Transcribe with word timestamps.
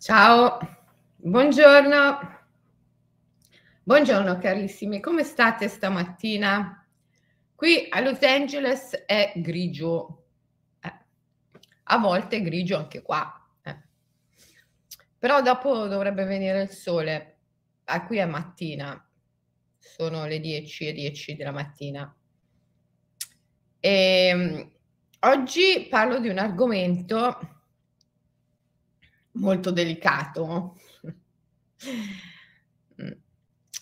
Ciao, 0.00 0.60
buongiorno. 1.16 2.38
Buongiorno 3.82 4.38
carissimi, 4.38 5.00
come 5.00 5.24
state 5.24 5.66
stamattina? 5.66 6.86
Qui 7.56 7.88
a 7.90 7.98
Los 7.98 8.22
Angeles 8.22 8.92
è 8.94 9.32
grigio, 9.34 10.26
eh, 10.78 10.92
a 11.82 11.98
volte 11.98 12.36
è 12.36 12.42
grigio 12.42 12.76
anche 12.76 13.02
qua, 13.02 13.44
eh. 13.62 13.76
però 15.18 15.42
dopo 15.42 15.88
dovrebbe 15.88 16.22
venire 16.22 16.62
il 16.62 16.70
sole, 16.70 17.38
ah, 17.82 18.06
qui 18.06 18.18
è 18.18 18.24
mattina, 18.24 19.04
sono 19.80 20.26
le 20.26 20.38
10 20.38 20.86
e 20.86 20.92
10 20.92 21.34
della 21.34 21.50
mattina. 21.50 22.16
E, 23.80 23.90
ehm, 23.90 24.70
oggi 25.22 25.88
parlo 25.90 26.20
di 26.20 26.28
un 26.28 26.38
argomento 26.38 27.57
molto 29.38 29.70
delicato. 29.70 30.76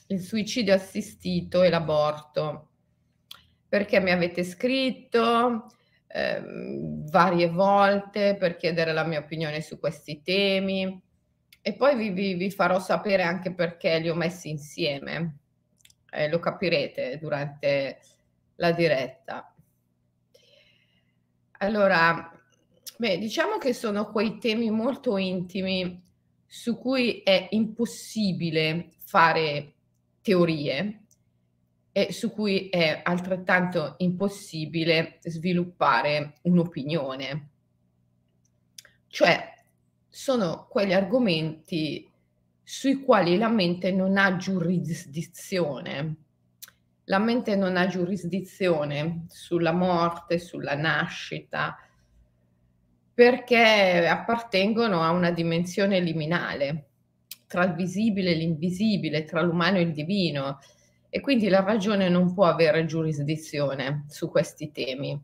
Il 0.09 0.21
suicidio 0.21 0.75
assistito 0.75 1.63
e 1.63 1.69
l'aborto. 1.69 2.71
Perché 3.69 4.01
mi 4.01 4.11
avete 4.13 4.45
scritto 4.45 5.67
eh, 6.07 6.43
varie 7.11 7.49
volte 7.49 8.37
per 8.39 8.57
chiedere 8.57 8.93
la 8.93 9.05
mia 9.05 9.19
opinione 9.19 9.61
su 9.61 9.79
questi 9.79 10.23
temi 10.23 11.03
e 11.61 11.75
poi 11.75 11.97
vi, 11.97 12.11
vi, 12.11 12.35
vi 12.35 12.51
farò 12.51 12.79
sapere 12.79 13.25
anche 13.25 13.53
perché 13.53 13.99
li 13.99 14.09
ho 14.09 14.15
messi 14.15 14.49
insieme. 14.49 15.39
Eh, 16.11 16.29
lo 16.29 16.39
capirete 16.39 17.19
durante 17.19 18.01
la 18.57 18.71
diretta. 18.71 19.53
Allora, 21.59 22.36
Beh, 22.99 23.19
diciamo 23.19 23.59
che 23.59 23.75
sono 23.75 24.11
quei 24.11 24.39
temi 24.39 24.71
molto 24.71 25.19
intimi 25.19 26.03
su 26.47 26.79
cui 26.79 27.21
è 27.23 27.49
impossibile 27.51 28.89
fare 29.05 29.75
teorie 30.23 31.03
e 31.93 32.11
su 32.13 32.31
cui 32.31 32.71
è 32.71 33.03
altrettanto 33.05 33.97
impossibile 33.99 35.19
sviluppare 35.23 36.39
un'opinione. 36.43 37.51
Cioè, 39.09 39.55
sono 40.09 40.67
quegli 40.69 40.95
argomenti 40.95 42.11
sui 42.63 43.03
quali 43.03 43.37
la 43.37 43.49
mente 43.49 43.93
non 43.93 44.17
ha 44.17 44.37
giurisdizione. 44.37 46.17
La 47.05 47.19
mente 47.19 47.57
non 47.57 47.77
ha 47.77 47.87
giurisdizione 47.87 49.27
sulla 49.29 49.73
morte, 49.73 50.39
sulla 50.39 50.75
nascita, 50.75 51.77
perché 53.17 54.07
appartengono 54.07 55.01
a 55.03 55.09
una 55.11 55.31
dimensione 55.31 56.01
liminale 56.01 56.89
tra 57.47 57.65
il 57.65 57.73
visibile 57.73 58.33
e 58.33 58.35
l'invisibile, 58.35 59.25
tra 59.25 59.41
l'umano 59.41 59.79
e 59.79 59.81
il 59.81 59.93
divino 59.93 60.59
e 61.09 61.23
quindi 61.23 61.49
la 61.49 61.63
ragione 61.63 62.11
non 62.11 62.35
può 62.35 62.45
avere 62.45 62.85
giurisdizione 62.85 64.05
su 64.07 64.29
questi 64.29 64.71
temi 64.71 65.19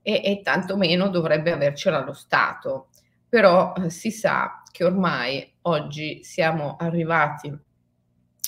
e, 0.00 0.22
e 0.24 0.40
tantomeno 0.42 1.10
dovrebbe 1.10 1.52
avercela 1.52 2.02
lo 2.02 2.14
Stato. 2.14 2.88
Però 3.28 3.74
eh, 3.74 3.90
si 3.90 4.10
sa 4.10 4.62
che 4.72 4.84
ormai 4.84 5.56
oggi 5.62 6.24
siamo 6.24 6.76
arrivati 6.78 7.54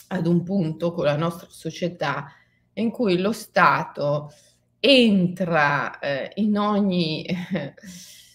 ad 0.07 0.27
un 0.27 0.43
punto 0.43 0.93
con 0.95 1.05
la 1.05 1.17
nostra 1.17 1.49
società 1.51 2.33
in 2.73 2.91
cui 2.91 3.19
lo 3.19 3.33
Stato 3.33 4.33
entra 4.81 5.99
eh, 5.99 6.31
in 6.37 6.57
ogni... 6.57 7.23
Eh, 7.25 7.75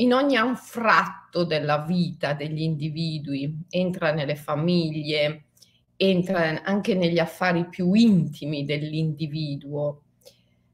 in 0.00 0.12
ogni 0.12 0.36
anfratto 0.36 1.44
della 1.44 1.78
vita 1.78 2.32
degli 2.32 2.62
individui, 2.62 3.64
entra 3.68 4.12
nelle 4.12 4.36
famiglie, 4.36 5.44
entra 5.96 6.62
anche 6.62 6.94
negli 6.94 7.18
affari 7.18 7.68
più 7.68 7.92
intimi 7.94 8.64
dell'individuo, 8.64 10.02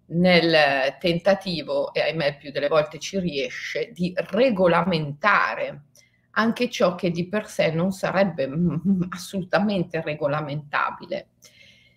nel 0.06 0.96
tentativo, 1.00 1.92
e 1.94 2.02
ahimè 2.02 2.36
più 2.36 2.50
delle 2.50 2.68
volte 2.68 2.98
ci 2.98 3.18
riesce, 3.18 3.90
di 3.92 4.12
regolamentare 4.14 5.84
anche 6.36 6.68
ciò 6.68 6.94
che 6.94 7.10
di 7.10 7.28
per 7.28 7.46
sé 7.46 7.70
non 7.70 7.92
sarebbe 7.92 8.50
assolutamente 9.10 10.02
regolamentabile. 10.02 11.28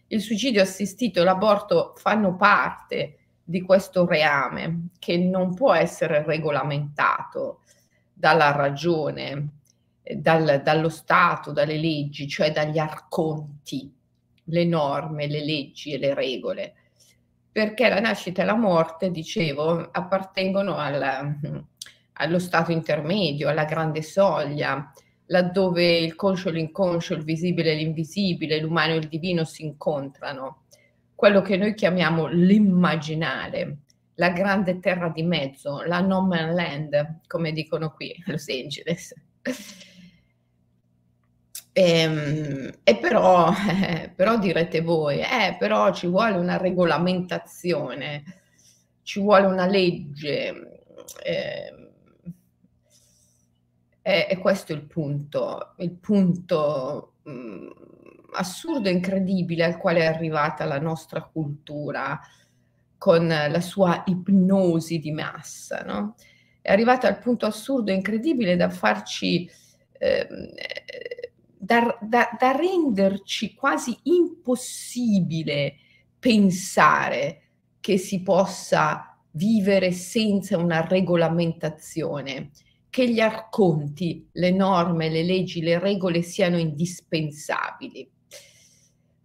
Il 0.08 0.22
suicidio 0.22 0.62
assistito 0.62 1.20
e 1.20 1.24
l'aborto 1.24 1.94
fanno 1.98 2.36
parte 2.36 3.17
di 3.50 3.62
questo 3.62 4.06
reame 4.06 4.90
che 5.00 5.18
non 5.18 5.54
può 5.54 5.74
essere 5.74 6.22
regolamentato 6.26 7.62
dalla 8.12 8.52
ragione, 8.52 9.52
dal, 10.04 10.62
dallo 10.62 10.90
Stato, 10.90 11.54
dalle 11.54 11.78
leggi, 11.78 12.28
cioè 12.28 12.52
dagli 12.52 12.78
arconti, 12.78 13.90
le 14.44 14.66
norme, 14.66 15.28
le 15.28 15.46
leggi 15.46 15.94
e 15.94 15.98
le 15.98 16.14
regole. 16.14 16.74
Perché 17.50 17.88
la 17.88 18.02
nascita 18.02 18.42
e 18.42 18.46
la 18.46 18.56
morte, 18.56 19.12
dicevo, 19.12 19.92
appartengono 19.92 20.76
al, 20.76 21.38
allo 22.14 22.40
stato 22.40 22.74
intermedio, 22.74 23.48
alla 23.48 23.64
grande 23.64 24.02
soglia, 24.02 24.92
laddove 25.28 26.00
il 26.00 26.16
conscio 26.16 26.50
e 26.50 26.52
l'inconscio, 26.52 27.14
il 27.14 27.24
visibile 27.24 27.72
e 27.72 27.76
l'invisibile, 27.76 28.60
l'umano 28.60 28.96
e 28.96 28.98
il 28.98 29.08
divino 29.08 29.46
si 29.46 29.64
incontrano 29.64 30.64
quello 31.18 31.42
che 31.42 31.58
noi 31.58 31.74
chiamiamo 31.74 32.28
l'immaginare, 32.28 33.78
la 34.18 34.30
grande 34.30 34.78
terra 34.78 35.10
di 35.10 35.24
mezzo, 35.24 35.82
la 35.82 36.00
no 36.00 36.22
man 36.22 36.54
land, 36.54 37.22
come 37.26 37.52
dicono 37.54 37.92
qui 37.92 38.12
a 38.24 38.32
Los 38.32 38.48
Angeles. 38.50 39.16
E, 41.74 41.82
ehm, 41.82 42.72
e 42.84 42.98
però, 42.98 43.52
però 44.16 44.38
direte 44.38 44.82
voi, 44.82 45.22
eh, 45.22 45.56
però 45.58 45.92
ci 45.92 46.06
vuole 46.06 46.38
una 46.38 46.58
regolamentazione, 46.58 48.24
ci 49.02 49.20
vuole 49.20 49.48
una 49.48 49.66
legge. 49.66 50.84
Eh, 51.24 51.88
e, 54.04 54.38
questo 54.38 54.72
è 54.72 54.76
il 54.76 54.84
punto, 54.84 55.74
il 55.78 55.94
punto 55.94 57.14
mm, 57.28 57.70
assurdo 58.34 58.90
e 58.90 58.92
incredibile 58.92 59.64
al 59.64 59.78
quale 59.78 60.02
è 60.02 60.06
arrivata 60.06 60.66
la 60.66 60.80
nostra 60.80 61.24
cultura 61.24 62.20
con 62.98 63.28
la 63.28 63.62
sua 63.62 64.04
ipnosi 64.08 65.00
di 65.00 65.12
massa, 65.12 65.84
no? 65.84 66.16
È 66.62 66.72
arrivata 66.72 67.08
al 67.08 67.20
punto 67.20 67.46
assurdo 67.46 67.92
e 67.92 67.96
incredibile 67.96 68.56
da 68.56 68.70
farci, 68.70 69.50
eh, 70.00 70.28
da, 71.58 71.98
da, 72.02 72.30
da 72.38 72.52
renderci 72.52 73.54
quasi 73.54 73.98
impossibile 74.04 75.76
pensare 76.20 77.42
che 77.80 77.98
si 77.98 78.22
possa 78.22 79.18
vivere 79.32 79.92
senza 79.92 80.58
una 80.58 80.86
regolamentazione, 80.86 82.50
che 82.90 83.10
gli 83.10 83.20
arconti, 83.20 84.28
le 84.34 84.52
norme, 84.52 85.10
le 85.10 85.24
leggi, 85.24 85.62
le 85.62 85.80
regole 85.80 86.24
siano 86.24 86.58
indispensabili 86.58 88.10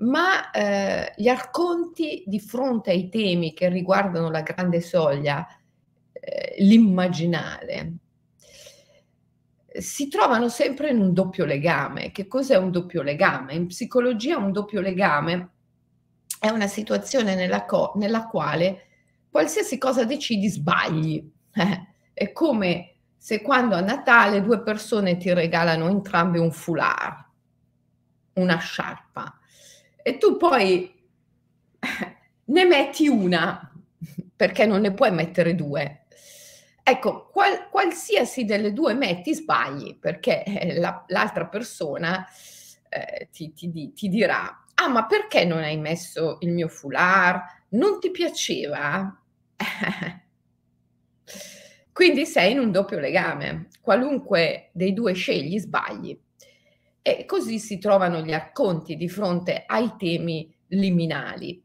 ma 0.03 0.51
eh, 0.51 1.13
gli 1.17 1.29
arconti 1.29 2.25
di 2.27 2.41
fronte 2.41 2.91
ai 2.91 3.09
temi 3.09 3.53
che 3.53 3.69
riguardano 3.69 4.31
la 4.31 4.43
grande 4.43 4.81
soglia, 4.81 5.47
eh, 6.13 6.57
l'immaginale, 6.59 7.93
si 9.67 10.09
trovano 10.09 10.49
sempre 10.49 10.91
in 10.91 11.01
un 11.01 11.13
doppio 11.13 11.45
legame. 11.45 12.11
Che 12.11 12.27
cos'è 12.27 12.57
un 12.57 12.71
doppio 12.71 13.03
legame? 13.03 13.55
In 13.55 13.67
psicologia 13.69 14.37
un 14.37 14.53
doppio 14.53 14.81
legame 14.81 15.51
è 16.39 16.51
una 16.51 16.67
situazione 16.67 17.35
nella, 17.35 17.65
co- 17.65 17.93
nella 17.97 18.27
quale 18.27 18.89
qualsiasi 19.31 19.79
cosa 19.79 20.05
decidi 20.05 20.49
sbagli. 20.49 21.31
Eh, 21.55 21.87
è 22.13 22.33
come 22.33 22.97
se 23.17 23.41
quando 23.41 23.77
a 23.77 23.81
Natale 23.81 24.43
due 24.43 24.63
persone 24.63 25.17
ti 25.17 25.33
regalano 25.33 25.89
entrambe 25.89 26.39
un 26.39 26.51
foulard, 26.51 27.25
una 28.35 28.57
sciarpa 28.59 29.37
e 30.03 30.19
tu 30.19 30.37
poi 30.37 30.93
ne 32.45 32.65
metti 32.65 33.09
una 33.09 33.73
perché 34.35 34.67
non 34.67 34.81
ne 34.81 34.93
puoi 34.93 35.13
mettere 35.13 35.55
due. 35.55 36.07
Ecco, 36.83 37.29
qual, 37.29 37.69
qualsiasi 37.71 38.45
delle 38.45 38.73
due 38.73 38.95
metti 38.95 39.33
sbagli 39.35 39.97
perché 39.99 40.43
eh, 40.43 40.81
la, 40.81 41.05
l'altra 41.09 41.47
persona 41.47 42.27
eh, 42.89 43.29
ti, 43.31 43.53
ti, 43.53 43.93
ti, 43.93 44.09
dirà, 44.09 44.65
ah 44.75 44.89
ma 44.89 45.07
perché 45.07 45.45
non 45.45 45.63
hai 45.63 45.77
messo 45.77 46.39
il 46.41 46.51
mio 46.51 46.67
foulard? 46.67 47.41
Non 47.71 48.01
ti 48.01 48.11
piaceva? 48.11 49.17
Quindi 51.93 52.27
sei 52.27 52.53
in 52.53 52.59
un 52.59 52.73
doppio 52.73 52.99
legame, 52.99 53.69
qualunque 53.81 54.71
dei 54.73 54.93
due 54.93 55.13
scegli 55.13 55.59
sbagli. 55.59 56.19
E 57.03 57.25
così 57.25 57.59
si 57.59 57.79
trovano 57.79 58.21
gli 58.21 58.33
arconti 58.33 58.97
di 58.97 59.09
fronte 59.09 59.65
ai 59.67 59.95
temi 59.99 60.55
liminali, 60.69 61.63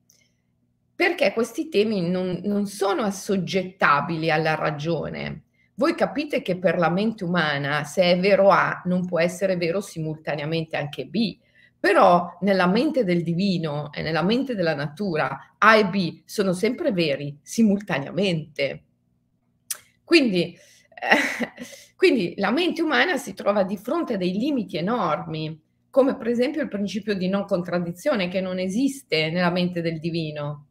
perché 0.96 1.32
questi 1.32 1.70
temi 1.70 2.02
non, 2.02 2.42
non 2.44 2.66
sono 2.66 3.04
assoggettabili 3.04 4.32
alla 4.32 4.56
ragione, 4.56 5.44
voi 5.80 5.94
capite 5.94 6.42
che 6.42 6.58
per 6.58 6.80
la 6.80 6.90
mente 6.90 7.24
umana, 7.24 7.84
se 7.84 8.02
è 8.02 8.20
vero 8.20 8.50
A, 8.50 8.82
non 8.86 9.06
può 9.06 9.20
essere 9.20 9.58
vero 9.58 9.80
simultaneamente 9.80 10.76
anche 10.76 11.06
B. 11.06 11.38
Però 11.80 12.36
nella 12.42 12.66
mente 12.66 13.04
del 13.04 13.22
divino 13.22 13.92
e 13.94 14.02
nella 14.02 14.24
mente 14.24 14.56
della 14.56 14.74
natura 14.74 15.54
A 15.60 15.76
e 15.76 15.86
B 15.86 16.24
sono 16.26 16.54
sempre 16.54 16.92
veri 16.92 17.38
simultaneamente. 17.44 18.86
Quindi, 20.04 20.58
quindi 21.96 22.34
la 22.38 22.52
mente 22.52 22.82
umana 22.82 23.18
si 23.18 23.34
trova 23.34 23.64
di 23.64 23.78
fronte 23.78 24.16
a 24.16 24.18
dei 24.18 24.34
limiti 24.34 24.78
enormi, 24.78 25.60
come 25.90 26.16
per 26.16 26.28
esempio 26.28 26.62
il 26.62 26.68
principio 26.68 27.16
di 27.16 27.28
non 27.28 27.46
contraddizione 27.46 28.28
che 28.28 28.42
non 28.42 28.60
esiste 28.60 29.30
nella 29.30 29.52
mente 29.52 29.82
del 29.82 30.00
divino 30.00 30.68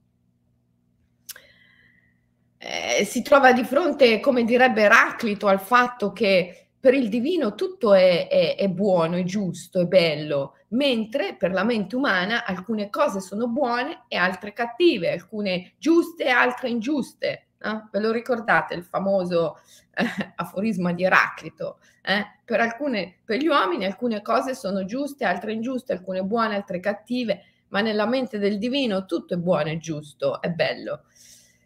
eh, 2.58 3.05
si 3.05 3.23
trova 3.23 3.52
di 3.52 3.62
fronte, 3.62 4.19
come 4.19 4.44
direbbe 4.44 4.82
Eraclito, 4.82 5.46
al 5.46 5.61
fatto 5.61 6.12
che 6.12 6.69
per 6.81 6.94
il 6.94 7.08
divino 7.08 7.55
tutto 7.55 7.94
è, 7.94 8.28
è, 8.28 8.56
è, 8.56 8.69
buono, 8.69 9.17
è 9.17 9.23
giusto, 9.23 9.81
è 9.81 9.87
bello, 9.87 10.55
mentre 10.69 11.37
per 11.37 11.52
la 11.52 11.64
mente 11.64 11.94
umana 11.94 12.44
alcune 12.44 12.90
cose 12.90 13.20
sono 13.20 13.49
buone 13.49 14.05
e 14.08 14.17
altre 14.17 14.52
cattive, 14.52 15.12
alcune 15.12 15.75
giuste 15.78 16.25
e 16.25 16.31
altre 16.31 16.69
ingiuste. 16.69 17.46
No? 17.58 17.88
Ve 17.91 18.00
lo 18.00 18.12
ricordate 18.12 18.75
il 18.75 18.85
famoso 18.85 19.56
eh, 19.94 20.32
aforisma 20.37 20.93
di 20.93 21.05
Eraclito? 21.05 21.79
Eh? 22.03 22.25
Per, 22.44 22.61
alcune, 22.61 23.17
per 23.25 23.38
gli 23.38 23.47
uomini 23.47 23.87
alcune 23.87 24.23
cose 24.23 24.55
sono 24.55 24.85
giuste, 24.85 25.25
altre 25.25 25.53
ingiuste, 25.53 25.93
alcune 25.93 26.23
buone, 26.23 26.55
altre 26.55 26.81
cattive, 26.81 27.44
ma 27.69 27.81
nella 27.81 28.06
mente 28.06 28.38
del 28.38 28.58
divino 28.58 29.06
tutto 29.06 29.35
è 29.35 29.38
buono 29.38 29.70
e 29.70 29.79
giusto, 29.79 30.41
è 30.41 30.50
bello. 30.50 31.05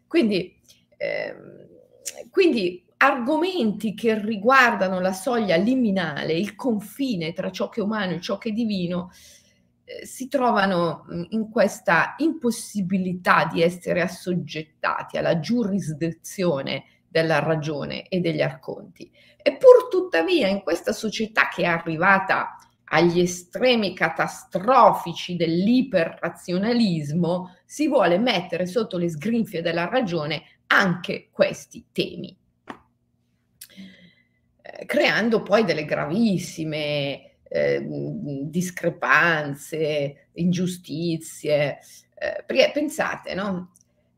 Quindi 0.07 0.59
Ehm, 1.01 1.67
quindi 2.29 2.85
argomenti 2.99 3.95
che 3.95 4.21
riguardano 4.23 5.01
la 5.01 5.15
soglia 5.15 5.57
liminale, 5.57 6.35
il 6.35 6.55
confine 6.55 7.33
tra 7.33 7.51
ciò 7.51 7.71
che 7.71 7.81
è 7.81 7.83
umano 7.83 8.13
e 8.13 8.21
ciò 8.21 8.37
che 8.37 8.51
è 8.51 8.53
divino, 8.53 9.11
eh, 9.91 10.07
si 10.07 10.29
trovano 10.29 11.05
mm, 11.13 11.25
in 11.31 11.51
questa 11.51 12.15
impossibilità 12.19 13.49
di 13.51 13.61
essere 13.61 14.03
assoggettati 14.03 15.17
alla 15.17 15.41
giurisdizione 15.41 16.85
della 17.09 17.41
ragione 17.41 18.07
e 18.09 18.21
degli 18.21 18.41
arconti. 18.41 19.11
E 19.37 19.57
pur 19.57 19.89
tuttavia 19.91 20.47
in 20.47 20.63
questa 20.63 20.93
società 20.93 21.49
che 21.49 21.63
è 21.63 21.67
arrivata 21.67 22.55
agli 22.85 23.19
estremi 23.21 23.93
catastrofici 23.95 25.35
dell'iperrazionalismo, 25.35 27.57
si 27.65 27.89
vuole 27.89 28.17
mettere 28.19 28.67
sotto 28.67 28.97
le 28.97 29.09
sgrinfie 29.09 29.61
della 29.61 29.89
ragione 29.89 30.61
anche 30.69 31.31
questi 31.33 31.87
temi, 31.91 32.39
eh, 34.63 34.87
creando 34.87 35.43
poi 35.43 35.65
delle 35.65 35.85
gravissime 35.85 37.30
eh, 37.53 37.85
discrepanze, 38.45 40.29
ingiustizie. 40.35 41.79
Eh, 42.15 42.45
perché 42.47 42.71
pensate, 42.73 43.35
no? 43.35 43.73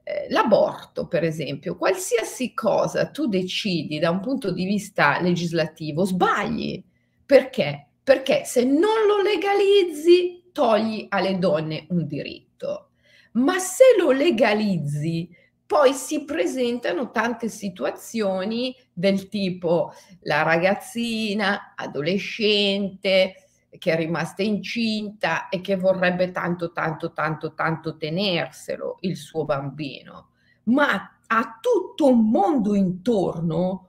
Eh, 0.04 0.26
l'aborto, 0.28 1.06
per 1.06 1.24
esempio, 1.24 1.76
qualsiasi 1.76 2.52
cosa 2.52 3.06
tu 3.06 3.26
decidi 3.26 3.98
da 3.98 4.10
un 4.10 4.20
punto 4.20 4.52
di 4.52 4.64
vista 4.64 5.20
legislativo, 5.20 6.04
sbagli. 6.04 6.82
Perché? 7.24 7.86
Perché 8.02 8.44
se 8.44 8.64
non 8.64 9.06
lo 9.06 9.22
legalizzi, 9.22 10.50
togli 10.52 11.06
alle 11.08 11.38
donne 11.38 11.86
un 11.88 12.06
diritto. 12.06 12.90
Ma 13.32 13.58
se 13.58 13.84
lo 13.96 14.10
legalizzi, 14.10 15.28
poi 15.72 15.94
si 15.94 16.26
presentano 16.26 17.10
tante 17.10 17.48
situazioni 17.48 18.76
del 18.92 19.28
tipo 19.28 19.94
la 20.24 20.42
ragazzina, 20.42 21.72
adolescente, 21.74 23.36
che 23.78 23.92
è 23.92 23.96
rimasta 23.96 24.42
incinta 24.42 25.48
e 25.48 25.62
che 25.62 25.76
vorrebbe 25.76 26.30
tanto, 26.30 26.72
tanto, 26.72 27.14
tanto, 27.14 27.54
tanto 27.54 27.96
tenerselo 27.96 28.98
il 29.00 29.16
suo 29.16 29.46
bambino, 29.46 30.32
ma 30.64 31.18
ha 31.26 31.58
tutto 31.58 32.06
un 32.06 32.28
mondo 32.28 32.74
intorno, 32.74 33.88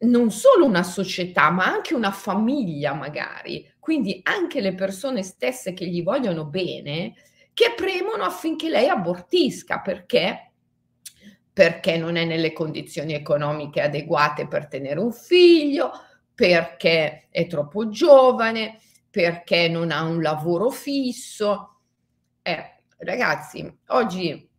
non 0.00 0.30
solo 0.30 0.66
una 0.66 0.82
società, 0.82 1.48
ma 1.48 1.64
anche 1.64 1.94
una 1.94 2.12
famiglia 2.12 2.92
magari, 2.92 3.66
quindi 3.80 4.20
anche 4.22 4.60
le 4.60 4.74
persone 4.74 5.22
stesse 5.22 5.72
che 5.72 5.86
gli 5.86 6.02
vogliono 6.02 6.44
bene, 6.44 7.14
che 7.54 7.72
premono 7.74 8.24
affinché 8.24 8.68
lei 8.68 8.88
abortisca 8.88 9.80
perché 9.80 10.50
perché 11.54 11.96
non 11.96 12.16
è 12.16 12.24
nelle 12.24 12.52
condizioni 12.52 13.14
economiche 13.14 13.80
adeguate 13.80 14.48
per 14.48 14.66
tenere 14.66 14.98
un 14.98 15.12
figlio, 15.12 15.92
perché 16.34 17.28
è 17.30 17.46
troppo 17.46 17.88
giovane, 17.88 18.80
perché 19.08 19.68
non 19.68 19.92
ha 19.92 20.02
un 20.02 20.20
lavoro 20.20 20.70
fisso. 20.70 21.76
Eh, 22.42 22.82
ragazzi, 22.98 23.72
oggi 23.88 24.50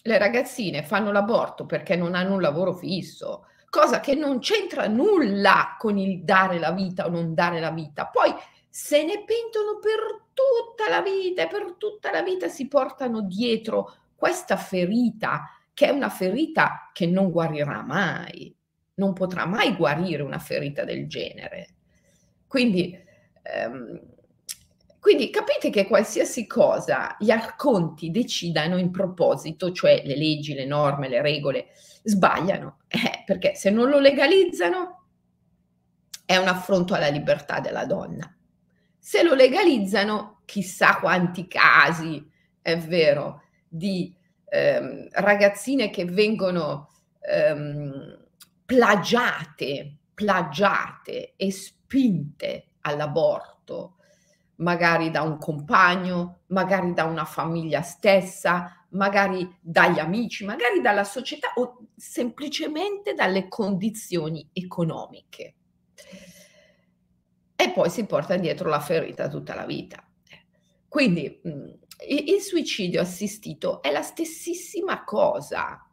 le 0.00 0.18
ragazzine 0.18 0.84
fanno 0.84 1.10
l'aborto 1.10 1.66
perché 1.66 1.96
non 1.96 2.14
hanno 2.14 2.34
un 2.34 2.40
lavoro 2.40 2.72
fisso, 2.72 3.46
cosa 3.68 3.98
che 3.98 4.14
non 4.14 4.38
c'entra 4.38 4.86
nulla 4.86 5.74
con 5.76 5.98
il 5.98 6.22
dare 6.22 6.60
la 6.60 6.70
vita 6.70 7.06
o 7.06 7.10
non 7.10 7.34
dare 7.34 7.58
la 7.58 7.72
vita. 7.72 8.06
Poi 8.06 8.32
se 8.68 9.02
ne 9.02 9.24
pentono 9.24 9.80
per 9.80 10.26
tutta 10.32 10.88
la 10.88 11.02
vita 11.02 11.42
e 11.42 11.48
per 11.48 11.74
tutta 11.78 12.12
la 12.12 12.22
vita 12.22 12.46
si 12.46 12.68
portano 12.68 13.22
dietro 13.22 13.92
questa 14.14 14.56
ferita 14.56 15.48
che 15.74 15.88
è 15.88 15.90
una 15.90 16.08
ferita 16.08 16.90
che 16.92 17.06
non 17.06 17.30
guarirà 17.30 17.82
mai, 17.82 18.56
non 18.94 19.12
potrà 19.12 19.44
mai 19.44 19.74
guarire 19.74 20.22
una 20.22 20.38
ferita 20.38 20.84
del 20.84 21.08
genere. 21.08 21.74
Quindi, 22.46 22.96
ehm, 23.42 24.00
quindi 25.00 25.28
capite 25.30 25.68
che 25.70 25.86
qualsiasi 25.86 26.46
cosa 26.46 27.16
gli 27.18 27.30
arconti 27.30 28.10
decidano 28.10 28.78
in 28.78 28.90
proposito, 28.90 29.72
cioè 29.72 30.02
le 30.04 30.16
leggi, 30.16 30.54
le 30.54 30.64
norme, 30.64 31.08
le 31.08 31.20
regole, 31.20 31.66
sbagliano, 32.04 32.78
eh, 32.88 33.22
perché 33.26 33.54
se 33.54 33.70
non 33.70 33.88
lo 33.88 33.98
legalizzano 33.98 35.08
è 36.24 36.36
un 36.36 36.46
affronto 36.48 36.94
alla 36.94 37.08
libertà 37.08 37.60
della 37.60 37.84
donna. 37.84 38.32
Se 38.98 39.22
lo 39.22 39.34
legalizzano, 39.34 40.42
chissà 40.46 40.98
quanti 40.98 41.46
casi, 41.48 42.26
è 42.62 42.78
vero, 42.78 43.42
di 43.68 44.16
ehm, 44.54 45.08
ragazzine 45.10 45.90
che 45.90 46.04
vengono 46.04 46.90
ehm, 47.20 48.24
plagiate, 48.64 49.96
plagiate 50.14 51.34
e 51.36 51.50
spinte 51.50 52.68
all'aborto, 52.82 53.96
magari 54.56 55.10
da 55.10 55.22
un 55.22 55.38
compagno, 55.38 56.42
magari 56.48 56.94
da 56.94 57.04
una 57.04 57.24
famiglia 57.24 57.82
stessa, 57.82 58.86
magari 58.90 59.58
dagli 59.60 59.98
amici, 59.98 60.44
magari 60.44 60.80
dalla 60.80 61.04
società 61.04 61.52
o 61.56 61.86
semplicemente 61.96 63.14
dalle 63.14 63.48
condizioni 63.48 64.48
economiche. 64.52 65.54
E 67.56 67.70
poi 67.70 67.90
si 67.90 68.04
porta 68.06 68.36
dietro 68.36 68.68
la 68.68 68.80
ferita 68.80 69.28
tutta 69.28 69.54
la 69.54 69.64
vita. 69.64 70.02
Quindi 70.86 71.40
il 72.08 72.40
suicidio 72.40 73.00
assistito 73.00 73.82
è 73.82 73.90
la 73.90 74.02
stessissima 74.02 75.04
cosa, 75.04 75.88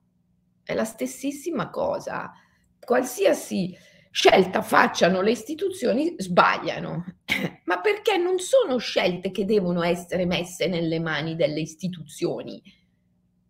è 0.63 0.74
la 0.74 0.84
stessissima 0.84 1.70
cosa. 1.70 2.32
Qualsiasi 2.80 3.75
scelta 4.12 4.62
facciano 4.62 5.22
le 5.22 5.32
istituzioni 5.32 6.15
sbagliano, 6.18 7.06
ma 7.65 7.80
perché 7.80 8.18
non 8.18 8.39
sono 8.39 8.77
scelte 8.77 9.32
che 9.32 9.46
devono 9.46 9.84
essere 9.84 10.25
messe 10.25 10.68
nelle 10.68 11.00
mani 11.00 11.36
delle 11.36 11.62
istituzioni 11.62 12.62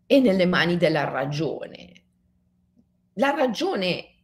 e 0.05 0.19
nelle 0.19 0.45
mani 0.45 0.77
della 0.77 1.05
ragione. 1.05 1.93
La 3.13 3.31
ragione 3.31 4.23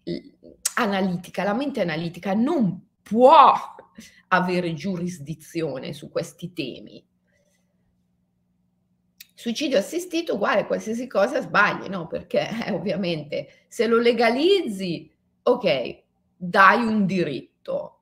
analitica, 0.75 1.44
la 1.44 1.53
mente 1.53 1.82
analitica 1.82 2.34
non 2.34 2.88
può 3.01 3.53
avere 4.29 4.74
giurisdizione 4.74 5.94
su 5.94 6.10
questi 6.10 6.53
temi 6.53 7.07
Suicidio 9.39 9.77
assistito 9.77 10.34
uguale 10.34 10.62
a 10.62 10.65
qualsiasi 10.65 11.06
cosa 11.06 11.39
sbagli, 11.39 11.88
no? 11.89 12.08
Perché 12.08 12.50
eh, 12.65 12.72
ovviamente 12.72 13.65
se 13.67 13.86
lo 13.86 14.00
legalizzi, 14.00 15.13
ok, 15.44 16.03
dai 16.36 16.84
un 16.84 17.06
diritto 17.06 18.00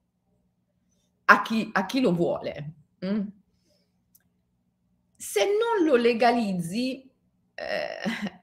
a 1.25 1.41
chi, 1.41 1.69
a 1.73 1.85
chi 1.85 1.99
lo 1.99 2.13
vuole. 2.13 2.73
Mm? 3.05 3.27
Se 5.17 5.43
non 5.43 5.85
lo 5.85 5.97
legalizzi, 5.97 7.05
eh, 7.53 7.99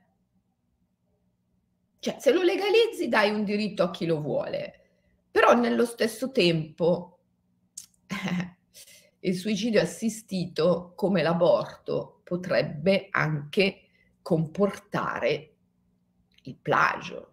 cioè 1.98 2.16
se 2.18 2.30
lo 2.30 2.42
legalizzi 2.42 3.08
dai 3.08 3.30
un 3.30 3.44
diritto 3.44 3.84
a 3.84 3.90
chi 3.90 4.04
lo 4.04 4.20
vuole, 4.20 4.80
però 5.30 5.54
nello 5.54 5.86
stesso 5.86 6.30
tempo 6.30 7.20
eh, 8.06 8.56
il 9.20 9.34
suicidio 9.34 9.80
assistito, 9.80 10.92
come 10.94 11.22
l'aborto, 11.22 12.20
potrebbe 12.32 13.08
anche 13.10 13.88
comportare 14.22 15.54
il 16.44 16.56
plagio. 16.56 17.28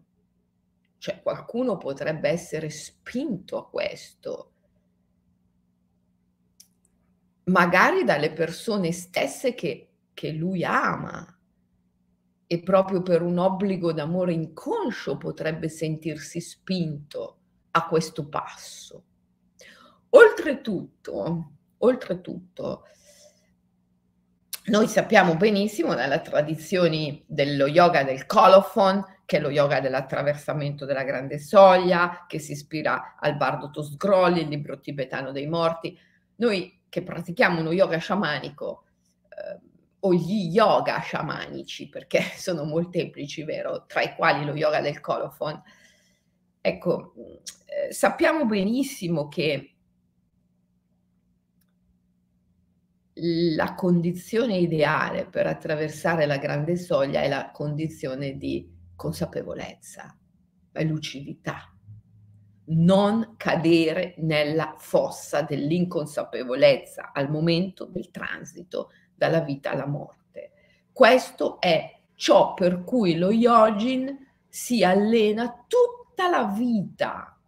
cioè 0.97 1.21
qualcuno 1.21 1.77
potrebbe 1.77 2.27
essere 2.27 2.69
spinto 2.69 3.57
a 3.57 3.69
questo, 3.69 4.51
magari 7.45 8.03
dalle 8.03 8.33
persone 8.33 8.91
stesse 8.91 9.55
che, 9.55 9.93
che 10.13 10.31
lui 10.33 10.65
ama 10.65 11.39
e 12.45 12.61
proprio 12.61 13.01
per 13.01 13.21
un 13.21 13.37
obbligo 13.37 13.93
d'amore 13.93 14.33
inconscio 14.33 15.15
potrebbe 15.15 15.69
sentirsi 15.69 16.41
spinto 16.41 17.37
a 17.71 17.87
questo 17.87 18.27
passo. 18.27 19.05
Oltretutto, 20.09 21.51
oltretutto, 21.77 22.83
noi 24.69 24.87
sappiamo 24.87 25.35
benissimo 25.35 25.95
dalle 25.95 26.21
tradizioni 26.21 27.23
dello 27.27 27.67
yoga 27.67 28.03
del 28.03 28.25
colophon, 28.25 29.03
che 29.25 29.37
è 29.37 29.39
lo 29.39 29.49
yoga 29.49 29.79
dell'attraversamento 29.79 30.85
della 30.85 31.03
grande 31.03 31.39
soglia, 31.39 32.25
che 32.27 32.39
si 32.39 32.53
ispira 32.53 33.15
al 33.19 33.35
bardo 33.35 33.69
Tosgroli, 33.69 34.41
il 34.41 34.47
libro 34.47 34.79
tibetano 34.79 35.31
dei 35.31 35.47
morti. 35.47 35.97
Noi 36.37 36.81
che 36.87 37.03
pratichiamo 37.03 37.59
uno 37.59 37.71
yoga 37.71 37.97
sciamanico 37.97 38.85
eh, 39.29 39.59
o 39.99 40.13
gli 40.13 40.49
yoga 40.51 40.99
sciamanici, 40.99 41.89
perché 41.89 42.21
sono 42.37 42.63
molteplici, 42.63 43.43
vero? 43.43 43.85
Tra 43.87 44.01
i 44.01 44.15
quali 44.15 44.45
lo 44.45 44.55
yoga 44.55 44.81
del 44.81 44.99
colophon. 44.99 45.61
Ecco, 46.61 47.13
eh, 47.65 47.91
sappiamo 47.91 48.45
benissimo 48.45 49.27
che 49.27 49.75
la 53.21 53.75
condizione 53.75 54.57
ideale 54.57 55.25
per 55.25 55.47
attraversare 55.47 56.25
la 56.25 56.37
grande 56.37 56.77
soglia 56.77 57.21
è 57.21 57.27
la 57.27 57.51
condizione 57.51 58.37
di 58.37 58.69
consapevolezza, 58.95 60.17
lucidità. 60.81 61.73
Non 62.71 63.33
cadere 63.35 64.13
nella 64.19 64.75
fossa 64.77 65.41
dell'inconsapevolezza 65.41 67.11
al 67.13 67.29
momento 67.29 67.85
del 67.85 68.11
transito 68.11 68.91
dalla 69.13 69.41
vita 69.41 69.71
alla 69.71 69.87
morte. 69.87 70.51
Questo 70.93 71.59
è 71.59 71.99
ciò 72.15 72.53
per 72.53 72.83
cui 72.83 73.17
lo 73.17 73.31
yogin 73.31 74.27
si 74.47 74.83
allena 74.83 75.65
tutta 75.67 76.29
la 76.29 76.45
vita 76.45 77.38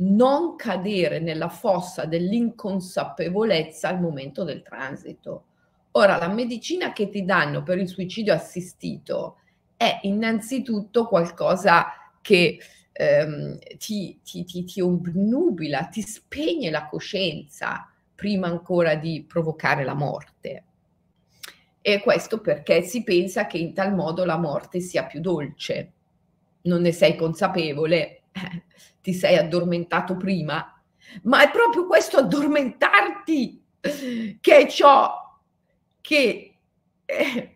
non 0.00 0.56
cadere 0.56 1.18
nella 1.18 1.48
fossa 1.48 2.04
dell'inconsapevolezza 2.04 3.88
al 3.88 4.00
momento 4.00 4.44
del 4.44 4.62
transito. 4.62 5.44
Ora, 5.92 6.18
la 6.18 6.28
medicina 6.28 6.92
che 6.92 7.08
ti 7.08 7.24
danno 7.24 7.62
per 7.62 7.78
il 7.78 7.88
suicidio 7.88 8.32
assistito 8.32 9.36
è 9.76 10.00
innanzitutto 10.02 11.06
qualcosa 11.06 11.86
che 12.20 12.58
ehm, 12.92 13.58
ti, 13.78 14.20
ti, 14.22 14.44
ti, 14.44 14.64
ti 14.64 14.80
obnubila, 14.80 15.86
ti 15.86 16.02
spegne 16.02 16.70
la 16.70 16.86
coscienza 16.86 17.90
prima 18.14 18.46
ancora 18.46 18.94
di 18.94 19.24
provocare 19.26 19.84
la 19.84 19.94
morte. 19.94 20.64
E 21.82 22.00
questo 22.00 22.40
perché 22.40 22.82
si 22.82 23.02
pensa 23.02 23.46
che 23.46 23.56
in 23.56 23.72
tal 23.72 23.94
modo 23.94 24.24
la 24.24 24.36
morte 24.36 24.80
sia 24.80 25.04
più 25.06 25.20
dolce. 25.20 25.92
Non 26.62 26.82
ne 26.82 26.92
sei 26.92 27.16
consapevole, 27.16 28.24
ti 29.00 29.14
sei 29.14 29.36
addormentato 29.36 30.16
prima, 30.16 30.80
ma 31.22 31.42
è 31.42 31.50
proprio 31.50 31.86
questo 31.86 32.18
addormentarti 32.18 33.64
che 34.40 34.56
è 34.56 34.68
ciò 34.68 35.38
che 36.00 36.58
eh, 37.04 37.54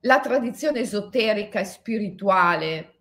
la 0.00 0.20
tradizione 0.20 0.80
esoterica 0.80 1.60
e 1.60 1.64
spirituale 1.64 2.94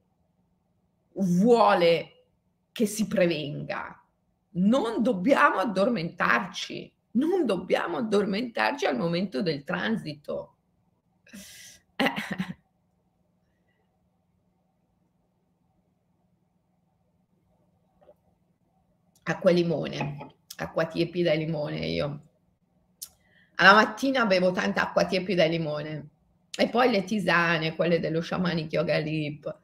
vuole 1.14 2.26
che 2.72 2.86
si 2.86 3.08
prevenga. 3.08 4.02
Non 4.58 5.02
dobbiamo 5.02 5.60
addormentarci, 5.60 6.94
non 7.12 7.46
dobbiamo 7.46 7.98
addormentarci 7.98 8.86
al 8.86 8.98
momento 8.98 9.42
del 9.42 9.64
transito. 9.64 10.56
Eh. 11.96 12.58
Acqua 19.28 19.52
e 19.52 19.54
limone, 19.54 20.34
acqua 20.58 20.86
tiepida 20.86 21.32
e 21.32 21.38
limone 21.38 21.86
io. 21.88 22.22
Alla 23.56 23.74
mattina 23.74 24.26
bevo 24.26 24.52
tanta 24.52 24.84
acqua 24.84 25.06
tiepida 25.06 25.44
e 25.44 25.50
limone 25.50 26.10
e 26.58 26.70
poi 26.70 26.90
le 26.92 27.04
tisane, 27.04 27.76
quelle 27.76 28.00
dello 28.00 28.22
shamanic 28.22 28.72
yoga 28.74 28.98
lip, 28.98 29.58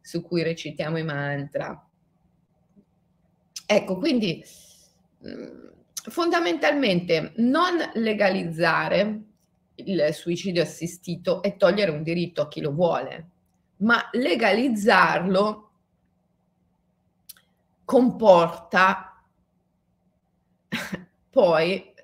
su 0.00 0.22
cui 0.22 0.42
recitiamo 0.42 0.98
i 0.98 1.04
mantra. 1.04 1.88
Ecco, 3.66 3.98
quindi 3.98 4.44
mm, 5.26 5.66
fondamentalmente 5.90 7.32
non 7.36 7.76
legalizzare 7.94 9.22
il 9.74 10.08
suicidio 10.12 10.62
assistito 10.62 11.42
e 11.42 11.56
togliere 11.56 11.90
un 11.90 12.02
diritto 12.02 12.42
a 12.42 12.48
chi 12.48 12.60
lo 12.60 12.72
vuole, 12.72 13.28
ma 13.78 14.08
legalizzarlo 14.12 15.67
comporta 17.88 19.24
poi 21.30 21.94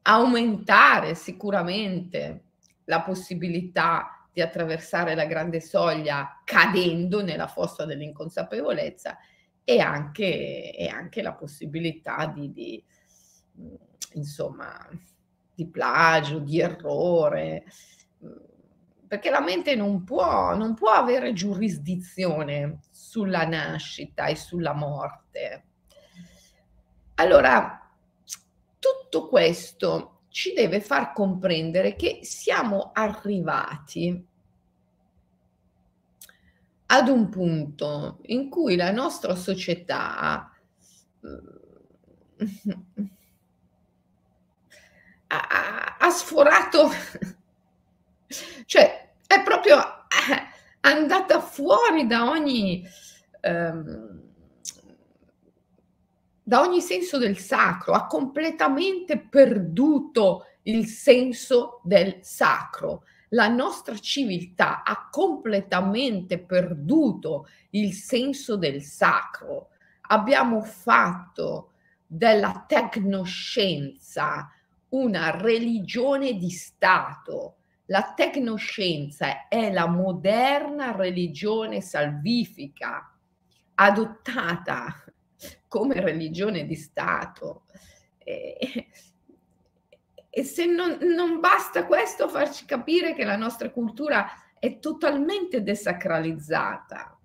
aumentare 0.00 1.14
sicuramente 1.14 2.44
la 2.84 3.02
possibilità 3.02 4.26
di 4.32 4.40
attraversare 4.40 5.14
la 5.14 5.26
grande 5.26 5.60
soglia 5.60 6.40
cadendo 6.44 7.22
nella 7.22 7.46
fossa 7.46 7.84
dell'inconsapevolezza 7.84 9.18
e 9.62 9.78
anche, 9.80 10.74
e 10.74 10.88
anche 10.88 11.20
la 11.20 11.34
possibilità 11.34 12.24
di, 12.24 12.52
di, 12.52 12.82
insomma, 14.14 14.88
di 15.54 15.68
plagio, 15.68 16.38
di 16.38 16.58
errore 16.58 17.64
perché 19.14 19.30
la 19.30 19.40
mente 19.40 19.76
non 19.76 20.02
può, 20.02 20.56
non 20.56 20.74
può 20.74 20.90
avere 20.90 21.32
giurisdizione 21.34 22.80
sulla 22.90 23.46
nascita 23.46 24.26
e 24.26 24.34
sulla 24.34 24.72
morte. 24.72 25.66
Allora, 27.14 27.88
tutto 28.80 29.28
questo 29.28 30.22
ci 30.30 30.52
deve 30.52 30.80
far 30.80 31.12
comprendere 31.12 31.94
che 31.94 32.18
siamo 32.22 32.90
arrivati 32.92 34.26
ad 36.86 37.08
un 37.08 37.28
punto 37.28 38.18
in 38.22 38.50
cui 38.50 38.74
la 38.74 38.90
nostra 38.90 39.36
società 39.36 40.50
mm, 41.24 41.38
ha, 45.28 45.96
ha 46.00 46.10
sforato, 46.10 46.90
cioè 48.66 49.02
è 49.34 49.42
proprio 49.42 49.78
eh, 49.78 50.46
andata 50.80 51.40
fuori 51.40 52.06
da 52.06 52.28
ogni, 52.28 52.86
ehm, 53.40 54.22
da 56.42 56.60
ogni 56.60 56.80
senso 56.80 57.18
del 57.18 57.38
sacro, 57.38 57.94
ha 57.94 58.06
completamente 58.06 59.18
perduto 59.18 60.46
il 60.62 60.86
senso 60.86 61.80
del 61.82 62.18
sacro. 62.20 63.04
La 63.30 63.48
nostra 63.48 63.98
civiltà 63.98 64.84
ha 64.84 65.08
completamente 65.10 66.38
perduto 66.38 67.48
il 67.70 67.92
senso 67.92 68.56
del 68.56 68.82
sacro. 68.82 69.70
Abbiamo 70.08 70.62
fatto 70.62 71.72
della 72.06 72.64
tecnoscienza 72.68 74.48
una 74.90 75.30
religione 75.30 76.34
di 76.34 76.50
Stato 76.50 77.56
la 77.86 78.14
tecnoscienza 78.14 79.48
è 79.48 79.70
la 79.70 79.86
moderna 79.86 80.92
religione 80.92 81.80
salvifica 81.80 83.14
adottata 83.74 85.04
come 85.68 86.00
religione 86.00 86.64
di 86.66 86.76
Stato. 86.76 87.64
E, 88.18 88.88
e 90.30 90.44
se 90.44 90.64
non, 90.64 90.98
non 91.02 91.40
basta 91.40 91.84
questo 91.86 92.28
farci 92.28 92.64
capire 92.64 93.14
che 93.14 93.24
la 93.24 93.36
nostra 93.36 93.70
cultura 93.70 94.28
è 94.58 94.78
totalmente 94.78 95.62
desacralizzata, 95.62 97.18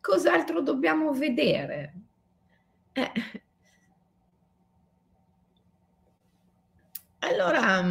cos'altro 0.00 0.62
dobbiamo 0.62 1.12
vedere? 1.12 1.94
Eh. 2.92 3.12
Allora, 7.18 7.82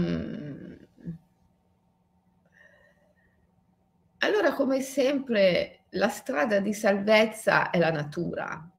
Allora, 4.23 4.53
come 4.53 4.79
sempre, 4.79 5.81
la 5.91 6.07
strada 6.07 6.61
di 6.61 6.73
salvezza 6.73 7.69
è 7.71 7.77
la 7.77 7.91
natura. 7.91 8.71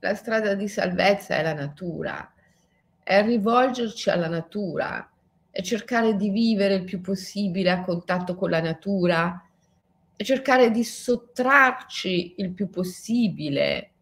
La 0.00 0.14
strada 0.14 0.52
di 0.52 0.68
salvezza 0.68 1.36
è 1.36 1.42
la 1.42 1.54
natura, 1.54 2.34
è 3.02 3.22
rivolgerci 3.24 4.10
alla 4.10 4.28
natura, 4.28 5.10
è 5.50 5.62
cercare 5.62 6.14
di 6.14 6.28
vivere 6.28 6.74
il 6.74 6.84
più 6.84 7.00
possibile 7.00 7.70
a 7.70 7.80
contatto 7.80 8.34
con 8.34 8.50
la 8.50 8.60
natura, 8.60 9.42
è 10.14 10.22
cercare 10.22 10.70
di 10.70 10.84
sottrarci 10.84 12.34
il 12.36 12.52
più 12.52 12.68
possibile 12.68 13.92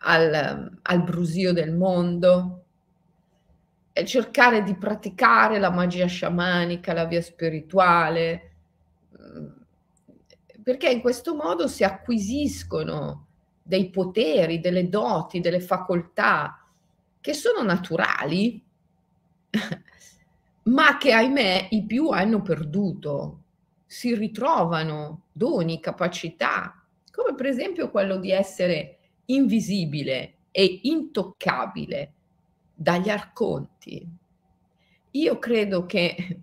al, 0.00 0.78
al 0.82 1.02
brusio 1.02 1.54
del 1.54 1.74
mondo, 1.74 2.64
è 3.94 4.04
cercare 4.04 4.62
di 4.62 4.76
praticare 4.76 5.58
la 5.58 5.70
magia 5.70 6.06
sciamanica, 6.06 6.92
la 6.92 7.06
via 7.06 7.22
spirituale, 7.22 8.47
perché 10.62 10.90
in 10.90 11.00
questo 11.00 11.34
modo 11.34 11.66
si 11.66 11.82
acquisiscono 11.84 13.26
dei 13.62 13.90
poteri, 13.90 14.60
delle 14.60 14.88
doti, 14.88 15.40
delle 15.40 15.60
facoltà 15.60 16.66
che 17.20 17.32
sono 17.32 17.62
naturali, 17.62 18.62
ma 20.64 20.98
che 20.98 21.12
ahimè 21.12 21.68
i 21.70 21.84
più 21.84 22.08
hanno 22.10 22.42
perduto. 22.42 23.42
Si 23.86 24.14
ritrovano 24.14 25.22
doni, 25.32 25.80
capacità, 25.80 26.84
come 27.10 27.34
per 27.34 27.46
esempio 27.46 27.90
quello 27.90 28.18
di 28.18 28.30
essere 28.30 28.98
invisibile 29.26 30.34
e 30.50 30.80
intoccabile 30.82 32.12
dagli 32.74 33.08
arconti. 33.08 34.06
Io 35.12 35.38
credo 35.38 35.86
che 35.86 36.40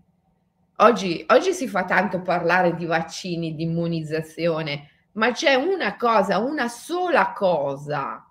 oggi, 0.78 1.24
oggi 1.28 1.54
si 1.54 1.68
fa 1.68 1.86
tanto 1.86 2.22
parlare 2.22 2.76
di 2.76 2.86
vaccini, 2.86 3.56
di 3.56 3.64
immunizzazione, 3.64 4.90
ma 5.14 5.32
c'è 5.32 5.56
una 5.56 5.96
cosa, 5.96 6.40
una 6.40 6.68
sola 6.68 7.32
cosa 7.34 8.30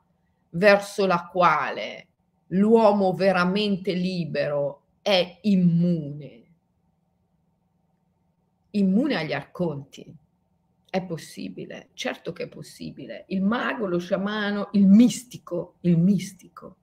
verso 0.50 1.06
la 1.06 1.28
quale 1.30 2.08
l'uomo 2.48 3.12
veramente 3.14 3.92
libero 3.92 4.82
è 5.02 5.38
immune. 5.42 6.42
Immune 8.70 9.16
agli 9.16 9.32
arconti. 9.32 10.14
È 10.88 11.02
possibile, 11.04 11.90
certo 11.94 12.32
che 12.32 12.44
è 12.44 12.48
possibile. 12.48 13.24
Il 13.28 13.42
mago, 13.42 13.86
lo 13.86 13.98
sciamano, 13.98 14.68
il 14.72 14.86
mistico, 14.86 15.78
il 15.80 15.98
mistico. 15.98 16.76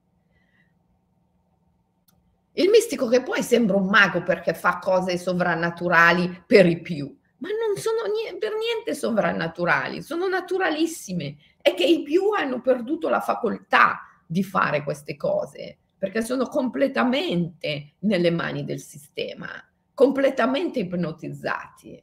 Il 2.54 2.68
mistico 2.68 3.08
che 3.08 3.22
poi 3.22 3.42
sembra 3.42 3.76
un 3.76 3.86
mago 3.86 4.22
perché 4.22 4.52
fa 4.52 4.78
cose 4.78 5.16
sovrannaturali 5.16 6.44
per 6.46 6.66
i 6.66 6.80
più, 6.80 7.14
ma 7.38 7.48
non 7.48 7.76
sono 7.80 8.02
niente, 8.12 8.38
per 8.38 8.56
niente 8.56 8.94
sovrannaturali, 8.94 10.02
sono 10.02 10.28
naturalissime. 10.28 11.36
È 11.60 11.74
che 11.74 11.84
i 11.84 12.02
più 12.02 12.30
hanno 12.30 12.60
perduto 12.60 13.08
la 13.08 13.20
facoltà 13.20 14.00
di 14.26 14.42
fare 14.42 14.82
queste 14.82 15.16
cose 15.16 15.78
perché 16.02 16.20
sono 16.22 16.46
completamente 16.46 17.92
nelle 18.00 18.32
mani 18.32 18.64
del 18.64 18.80
sistema, 18.80 19.48
completamente 19.94 20.80
ipnotizzati. 20.80 22.02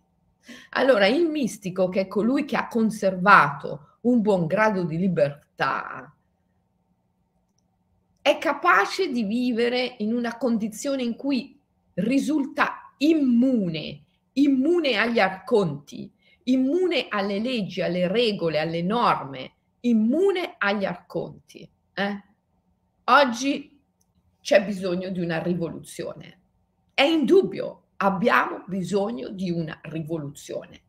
Allora, 0.72 1.06
il 1.06 1.28
mistico, 1.28 1.90
che 1.90 2.02
è 2.02 2.08
colui 2.08 2.46
che 2.46 2.56
ha 2.56 2.68
conservato 2.68 3.98
un 4.02 4.22
buon 4.22 4.46
grado 4.46 4.84
di 4.84 4.98
libertà, 4.98 6.16
è 8.22 8.38
capace 8.38 9.10
di 9.10 9.24
vivere 9.24 9.96
in 10.00 10.14
una 10.14 10.38
condizione 10.38 11.04
in 11.04 11.16
cui 11.16 11.58
risulta 11.96 12.94
immune, 12.98 14.04
immune 14.34 14.96
agli 14.96 15.20
arconti, 15.20 16.12
immune 16.44 17.08
alle 17.10 17.40
leggi, 17.40 17.82
alle 17.82 18.08
regole, 18.08 18.60
alle 18.60 18.82
norme, 18.82 19.52
immune 19.82 20.56
agli 20.58 20.86
arconti. 20.86 21.70
Eh? 21.94 22.24
Oggi 23.06 23.80
c'è 24.42 24.64
bisogno 24.64 25.10
di 25.10 25.20
una 25.20 25.42
rivoluzione. 25.42 26.40
È 26.94 27.04
indubbio, 27.04 27.84
abbiamo 27.98 28.64
bisogno 28.68 29.30
di 29.30 29.50
una 29.50 29.80
rivoluzione, 29.84 30.82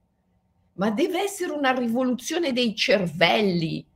ma 0.74 0.90
deve 0.90 1.22
essere 1.22 1.52
una 1.52 1.72
rivoluzione 1.72 2.52
dei 2.52 2.74
cervelli. 2.74 3.86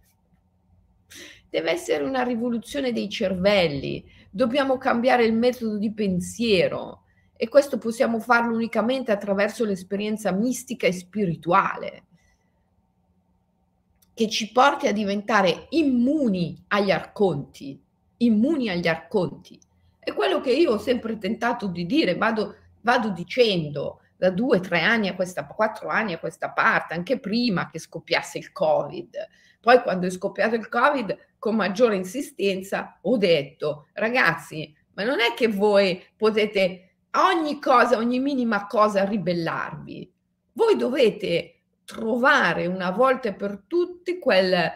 Deve 1.54 1.70
essere 1.70 2.02
una 2.02 2.24
rivoluzione 2.24 2.90
dei 2.90 3.08
cervelli. 3.08 4.04
Dobbiamo 4.28 4.76
cambiare 4.76 5.24
il 5.24 5.34
metodo 5.34 5.78
di 5.78 5.92
pensiero 5.92 7.04
e 7.36 7.46
questo 7.46 7.78
possiamo 7.78 8.18
farlo 8.18 8.56
unicamente 8.56 9.12
attraverso 9.12 9.64
l'esperienza 9.64 10.32
mistica 10.32 10.88
e 10.88 10.92
spirituale 10.92 12.02
che 14.14 14.28
ci 14.28 14.50
porti 14.50 14.88
a 14.88 14.92
diventare 14.92 15.66
immuni 15.70 16.60
agli 16.66 16.90
arconti, 16.90 17.80
immuni 18.16 18.68
agli 18.68 18.88
arconti. 18.88 19.56
È 20.00 20.12
quello 20.12 20.40
che 20.40 20.50
io 20.50 20.72
ho 20.72 20.78
sempre 20.78 21.18
tentato 21.18 21.68
di 21.68 21.86
dire, 21.86 22.16
vado 22.16 22.56
vado 22.80 23.10
dicendo 23.10 24.00
da 24.24 24.30
due, 24.30 24.60
tre 24.60 24.80
anni 24.80 25.08
a 25.08 25.14
questa, 25.14 25.46
quattro 25.46 25.88
anni 25.88 26.14
a 26.14 26.18
questa 26.18 26.50
parte, 26.50 26.94
anche 26.94 27.20
prima 27.20 27.68
che 27.68 27.78
scoppiasse 27.78 28.38
il 28.38 28.52
Covid. 28.52 29.28
Poi 29.60 29.82
quando 29.82 30.06
è 30.06 30.10
scoppiato 30.10 30.54
il 30.54 30.68
Covid, 30.68 31.16
con 31.38 31.54
maggiore 31.54 31.96
insistenza, 31.96 32.98
ho 33.02 33.18
detto, 33.18 33.88
ragazzi, 33.92 34.74
ma 34.94 35.04
non 35.04 35.20
è 35.20 35.34
che 35.34 35.48
voi 35.48 36.02
potete 36.16 36.96
ogni 37.12 37.60
cosa, 37.60 37.98
ogni 37.98 38.18
minima 38.18 38.66
cosa 38.66 39.04
ribellarvi. 39.04 40.10
Voi 40.52 40.76
dovete 40.76 41.60
trovare 41.84 42.66
una 42.66 42.90
volta 42.90 43.32
per 43.34 43.64
tutti 43.66 44.18
quel, 44.18 44.54
eh, 44.54 44.72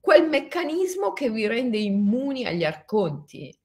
quel 0.00 0.28
meccanismo 0.28 1.12
che 1.12 1.30
vi 1.30 1.46
rende 1.46 1.78
immuni 1.78 2.44
agli 2.44 2.64
arconti. 2.64 3.56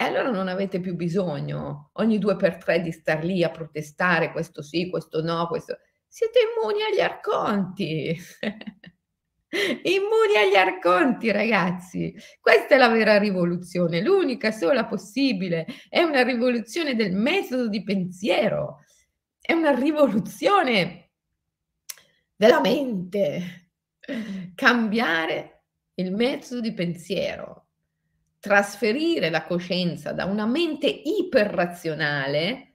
E 0.00 0.04
allora 0.04 0.30
non 0.30 0.48
avete 0.48 0.80
più 0.80 0.96
bisogno 0.96 1.90
ogni 1.96 2.18
due 2.18 2.34
per 2.34 2.56
tre 2.56 2.80
di 2.80 2.90
star 2.90 3.22
lì 3.22 3.44
a 3.44 3.50
protestare, 3.50 4.32
questo 4.32 4.62
sì, 4.62 4.88
questo 4.88 5.20
no, 5.20 5.46
questo... 5.46 5.76
Siete 6.08 6.38
immuni 6.38 6.80
agli 6.80 7.00
arconti. 7.00 8.16
immuni 9.84 10.36
agli 10.38 10.54
arconti, 10.56 11.30
ragazzi. 11.30 12.14
Questa 12.40 12.76
è 12.76 12.78
la 12.78 12.88
vera 12.88 13.18
rivoluzione, 13.18 14.00
l'unica 14.00 14.52
sola 14.52 14.86
possibile. 14.86 15.66
È 15.90 16.00
una 16.00 16.22
rivoluzione 16.22 16.96
del 16.96 17.12
metodo 17.12 17.68
di 17.68 17.82
pensiero. 17.82 18.78
È 19.38 19.52
una 19.52 19.74
rivoluzione 19.74 21.10
della 22.34 22.62
mente. 22.62 23.72
Cambiare 24.54 25.64
il 25.96 26.10
metodo 26.14 26.62
di 26.62 26.72
pensiero 26.72 27.66
trasferire 28.40 29.30
la 29.30 29.44
coscienza 29.44 30.12
da 30.12 30.24
una 30.24 30.46
mente 30.46 30.86
iperrazionale, 30.86 32.72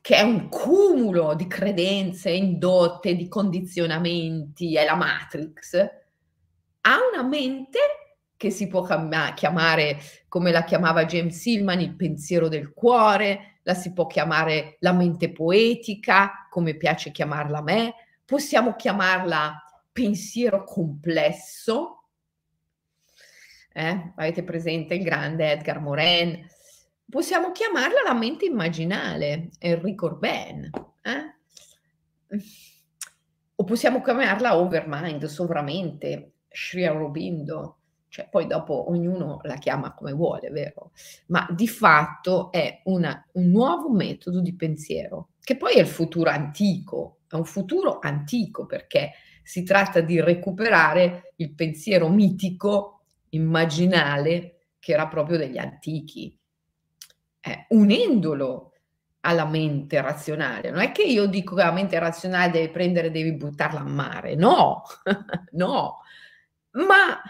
che 0.00 0.16
è 0.16 0.20
un 0.20 0.48
cumulo 0.48 1.34
di 1.34 1.46
credenze 1.46 2.30
indotte, 2.30 3.16
di 3.16 3.26
condizionamenti, 3.26 4.76
è 4.76 4.84
la 4.84 4.94
Matrix, 4.94 5.76
a 6.82 6.98
una 7.12 7.26
mente 7.26 7.78
che 8.36 8.50
si 8.50 8.68
può 8.68 8.86
chiamare, 9.34 9.98
come 10.28 10.52
la 10.52 10.62
chiamava 10.62 11.04
James 11.04 11.44
Hillman, 11.44 11.80
il 11.80 11.96
pensiero 11.96 12.46
del 12.48 12.72
cuore, 12.72 13.58
la 13.64 13.74
si 13.74 13.92
può 13.92 14.06
chiamare 14.06 14.76
la 14.80 14.92
mente 14.92 15.32
poetica, 15.32 16.46
come 16.48 16.76
piace 16.76 17.10
chiamarla 17.10 17.58
a 17.58 17.62
me, 17.62 17.94
possiamo 18.24 18.76
chiamarla 18.76 19.62
pensiero 19.90 20.62
complesso, 20.62 21.97
eh? 23.78 24.12
avete 24.16 24.42
presente 24.42 24.94
il 24.94 25.04
grande 25.04 25.52
Edgar 25.52 25.80
Morin, 25.80 26.44
possiamo 27.08 27.52
chiamarla 27.52 28.02
la 28.04 28.14
mente 28.14 28.44
immaginale, 28.44 29.50
Enrico 29.60 30.06
Orben, 30.06 30.68
eh? 31.02 32.38
o 33.54 33.64
possiamo 33.64 34.02
chiamarla 34.02 34.58
overmind, 34.58 35.24
sovramente, 35.26 36.32
Sri 36.50 36.84
Aurobindo, 36.86 37.76
cioè 38.08 38.28
poi 38.28 38.48
dopo 38.48 38.90
ognuno 38.90 39.38
la 39.42 39.56
chiama 39.56 39.94
come 39.94 40.12
vuole, 40.12 40.50
vero? 40.50 40.90
Ma 41.26 41.46
di 41.50 41.68
fatto 41.68 42.50
è 42.50 42.80
una, 42.84 43.24
un 43.34 43.48
nuovo 43.50 43.92
metodo 43.92 44.40
di 44.40 44.56
pensiero, 44.56 45.28
che 45.40 45.56
poi 45.56 45.74
è 45.74 45.80
il 45.80 45.86
futuro 45.86 46.30
antico, 46.30 47.18
è 47.28 47.36
un 47.36 47.44
futuro 47.44 48.00
antico 48.00 48.66
perché 48.66 49.12
si 49.44 49.62
tratta 49.62 50.00
di 50.00 50.20
recuperare 50.20 51.32
il 51.36 51.54
pensiero 51.54 52.08
mitico 52.08 52.97
immaginale 53.30 54.58
che 54.78 54.92
era 54.92 55.08
proprio 55.08 55.36
degli 55.36 55.58
antichi, 55.58 56.36
eh, 57.40 57.66
unendolo 57.70 58.72
alla 59.20 59.44
mente 59.44 60.00
razionale. 60.00 60.70
Non 60.70 60.80
è 60.80 60.92
che 60.92 61.02
io 61.02 61.26
dico 61.26 61.54
che 61.54 61.62
la 61.62 61.72
mente 61.72 61.98
razionale 61.98 62.50
deve 62.50 62.70
prendere 62.70 63.10
devi 63.10 63.34
buttarla 63.34 63.80
a 63.80 63.84
mare, 63.84 64.34
no, 64.34 64.82
no, 65.52 65.98
ma 66.72 67.20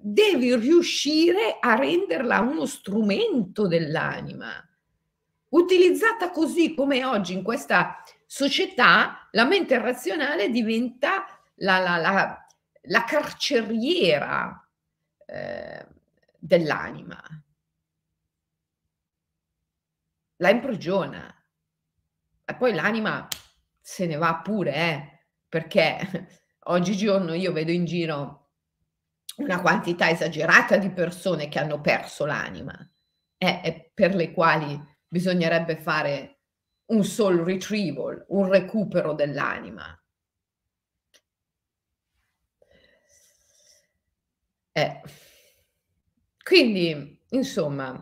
devi 0.00 0.54
riuscire 0.56 1.58
a 1.60 1.74
renderla 1.74 2.40
uno 2.40 2.66
strumento 2.66 3.66
dell'anima. 3.66 4.48
Utilizzata 5.48 6.30
così 6.30 6.74
come 6.74 7.04
oggi 7.04 7.32
in 7.32 7.42
questa 7.42 8.02
società, 8.26 9.28
la 9.30 9.44
mente 9.44 9.78
razionale 9.78 10.50
diventa 10.50 11.24
la, 11.56 11.78
la, 11.78 11.96
la, 11.96 12.46
la 12.82 13.04
carceriera 13.04 14.65
eh, 15.26 15.86
dell'anima. 16.38 17.22
la 20.36 20.50
imprigiona. 20.50 21.32
E 22.44 22.54
poi 22.54 22.74
l'anima 22.74 23.26
se 23.80 24.06
ne 24.06 24.16
va 24.16 24.36
pure, 24.36 24.74
eh, 24.74 25.26
perché 25.48 26.28
oggigiorno 26.66 27.34
io 27.34 27.52
vedo 27.52 27.70
in 27.70 27.84
giro 27.84 28.50
una 29.36 29.60
quantità 29.60 30.08
esagerata 30.08 30.76
di 30.76 30.90
persone 30.90 31.48
che 31.48 31.58
hanno 31.58 31.80
perso 31.80 32.24
l'anima 32.24 32.74
eh, 33.36 33.60
e 33.62 33.90
per 33.92 34.14
le 34.14 34.32
quali 34.32 34.80
bisognerebbe 35.06 35.76
fare 35.76 36.40
un 36.86 37.04
soul 37.04 37.38
retrieval, 37.38 38.24
un 38.28 38.48
recupero 38.48 39.12
dell'anima. 39.12 40.00
Eh. 44.76 45.00
Quindi, 46.44 47.18
insomma, 47.30 47.98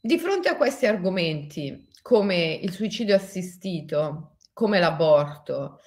di 0.00 0.18
fronte 0.18 0.48
a 0.48 0.56
questi 0.56 0.86
argomenti, 0.86 1.86
come 2.00 2.54
il 2.54 2.72
suicidio 2.72 3.14
assistito, 3.14 4.38
come 4.54 4.80
l'aborto, 4.80 5.80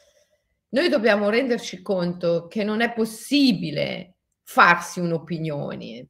noi 0.70 0.90
dobbiamo 0.90 1.30
renderci 1.30 1.82
conto 1.82 2.46
che 2.46 2.64
non 2.64 2.82
è 2.82 2.94
possibile 2.94 4.18
farsi 4.44 5.00
un'opinione. 5.00 6.08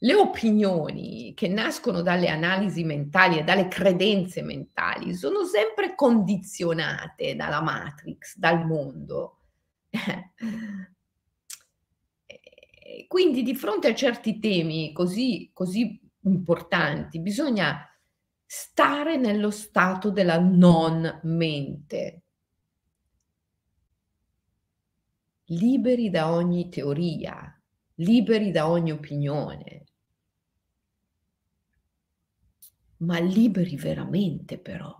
Le 0.00 0.14
opinioni 0.14 1.32
che 1.34 1.48
nascono 1.48 2.02
dalle 2.02 2.28
analisi 2.28 2.84
mentali 2.84 3.38
e 3.38 3.42
dalle 3.42 3.68
credenze 3.68 4.42
mentali 4.42 5.14
sono 5.14 5.46
sempre 5.46 5.94
condizionate 5.94 7.34
dalla 7.34 7.62
matrix, 7.62 8.36
dal 8.36 8.66
mondo. 8.66 9.38
Quindi 13.06 13.42
di 13.42 13.54
fronte 13.54 13.88
a 13.88 13.94
certi 13.94 14.38
temi 14.38 14.92
così, 14.92 15.50
così 15.52 16.00
importanti 16.22 17.20
bisogna 17.20 17.86
stare 18.44 19.16
nello 19.16 19.50
stato 19.50 20.10
della 20.10 20.38
non 20.38 21.20
mente, 21.24 22.22
liberi 25.46 26.10
da 26.10 26.32
ogni 26.32 26.68
teoria, 26.68 27.60
liberi 27.96 28.50
da 28.50 28.68
ogni 28.68 28.92
opinione, 28.92 29.84
ma 32.98 33.18
liberi 33.18 33.76
veramente 33.76 34.58
però. 34.58 34.94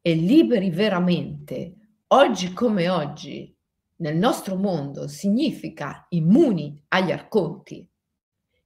E 0.00 0.14
liberi 0.14 0.70
veramente, 0.70 1.98
oggi 2.08 2.52
come 2.52 2.88
oggi, 2.88 3.53
nel 3.96 4.16
nostro 4.16 4.56
mondo, 4.56 5.06
significa 5.08 6.06
immuni 6.10 6.82
agli 6.88 7.12
arconti, 7.12 7.88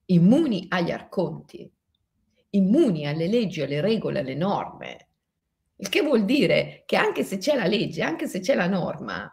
immuni 0.06 0.66
agli 0.68 0.90
arconti, 0.90 1.70
immuni 2.50 3.06
alle 3.06 3.28
leggi, 3.28 3.62
alle 3.62 3.80
regole, 3.80 4.20
alle 4.20 4.34
norme. 4.34 5.08
Il 5.76 5.88
che 5.88 6.02
vuol 6.02 6.24
dire 6.24 6.82
che 6.86 6.96
anche 6.96 7.24
se 7.24 7.38
c'è 7.38 7.54
la 7.54 7.66
legge, 7.66 8.02
anche 8.02 8.26
se 8.26 8.40
c'è 8.40 8.54
la 8.54 8.68
norma, 8.68 9.30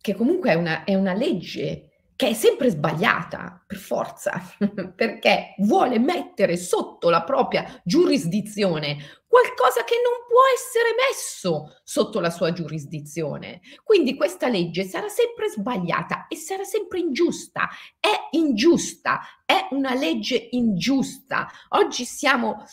che 0.00 0.14
comunque 0.14 0.50
è 0.50 0.54
una, 0.54 0.84
è 0.84 0.94
una 0.94 1.14
legge 1.14 1.93
che 2.16 2.28
è 2.28 2.32
sempre 2.34 2.70
sbagliata, 2.70 3.62
per 3.66 3.78
forza, 3.78 4.40
perché 4.94 5.54
vuole 5.58 5.98
mettere 5.98 6.56
sotto 6.56 7.10
la 7.10 7.22
propria 7.22 7.80
giurisdizione 7.84 9.22
qualcosa 9.34 9.82
che 9.82 9.96
non 9.96 10.24
può 10.28 10.42
essere 10.54 10.94
messo 11.10 11.80
sotto 11.82 12.20
la 12.20 12.30
sua 12.30 12.52
giurisdizione. 12.52 13.62
Quindi 13.82 14.14
questa 14.14 14.46
legge 14.46 14.84
sarà 14.84 15.08
sempre 15.08 15.48
sbagliata 15.48 16.28
e 16.28 16.36
sarà 16.36 16.62
sempre 16.62 17.00
ingiusta. 17.00 17.68
È 17.98 18.36
ingiusta, 18.36 19.22
è 19.44 19.66
una 19.72 19.92
legge 19.94 20.50
ingiusta. 20.52 21.50
Oggi 21.70 22.04
siamo 22.04 22.64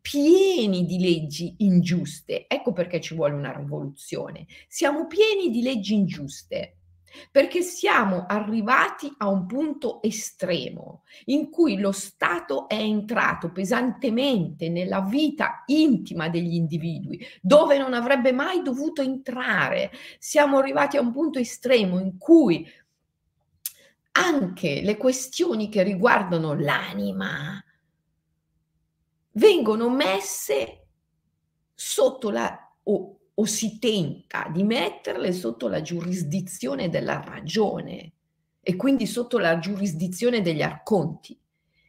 pieni 0.00 0.84
di 0.84 0.98
leggi 0.98 1.54
ingiuste. 1.58 2.46
Ecco 2.48 2.72
perché 2.72 3.00
ci 3.00 3.14
vuole 3.14 3.34
una 3.34 3.56
rivoluzione. 3.56 4.46
Siamo 4.66 5.06
pieni 5.06 5.48
di 5.50 5.62
leggi 5.62 5.94
ingiuste 5.94 6.79
perché 7.30 7.62
siamo 7.62 8.26
arrivati 8.26 9.12
a 9.18 9.28
un 9.28 9.46
punto 9.46 10.02
estremo 10.02 11.02
in 11.26 11.50
cui 11.50 11.78
lo 11.78 11.92
Stato 11.92 12.68
è 12.68 12.74
entrato 12.74 13.50
pesantemente 13.50 14.68
nella 14.68 15.00
vita 15.00 15.62
intima 15.66 16.28
degli 16.28 16.54
individui, 16.54 17.24
dove 17.40 17.78
non 17.78 17.94
avrebbe 17.94 18.32
mai 18.32 18.62
dovuto 18.62 19.02
entrare. 19.02 19.90
Siamo 20.18 20.58
arrivati 20.58 20.96
a 20.96 21.00
un 21.00 21.12
punto 21.12 21.38
estremo 21.38 21.98
in 21.98 22.18
cui 22.18 22.66
anche 24.12 24.80
le 24.82 24.96
questioni 24.96 25.68
che 25.68 25.82
riguardano 25.82 26.54
l'anima 26.54 27.62
vengono 29.32 29.88
messe 29.88 30.86
sotto 31.74 32.30
la 32.30 32.74
o 32.82 33.19
o 33.40 33.46
si 33.46 33.78
tenta 33.78 34.50
di 34.52 34.62
metterle 34.62 35.32
sotto 35.32 35.66
la 35.66 35.80
giurisdizione 35.80 36.90
della 36.90 37.24
ragione 37.26 38.12
e 38.60 38.76
quindi 38.76 39.06
sotto 39.06 39.38
la 39.38 39.58
giurisdizione 39.58 40.42
degli 40.42 40.60
arconti. 40.60 41.38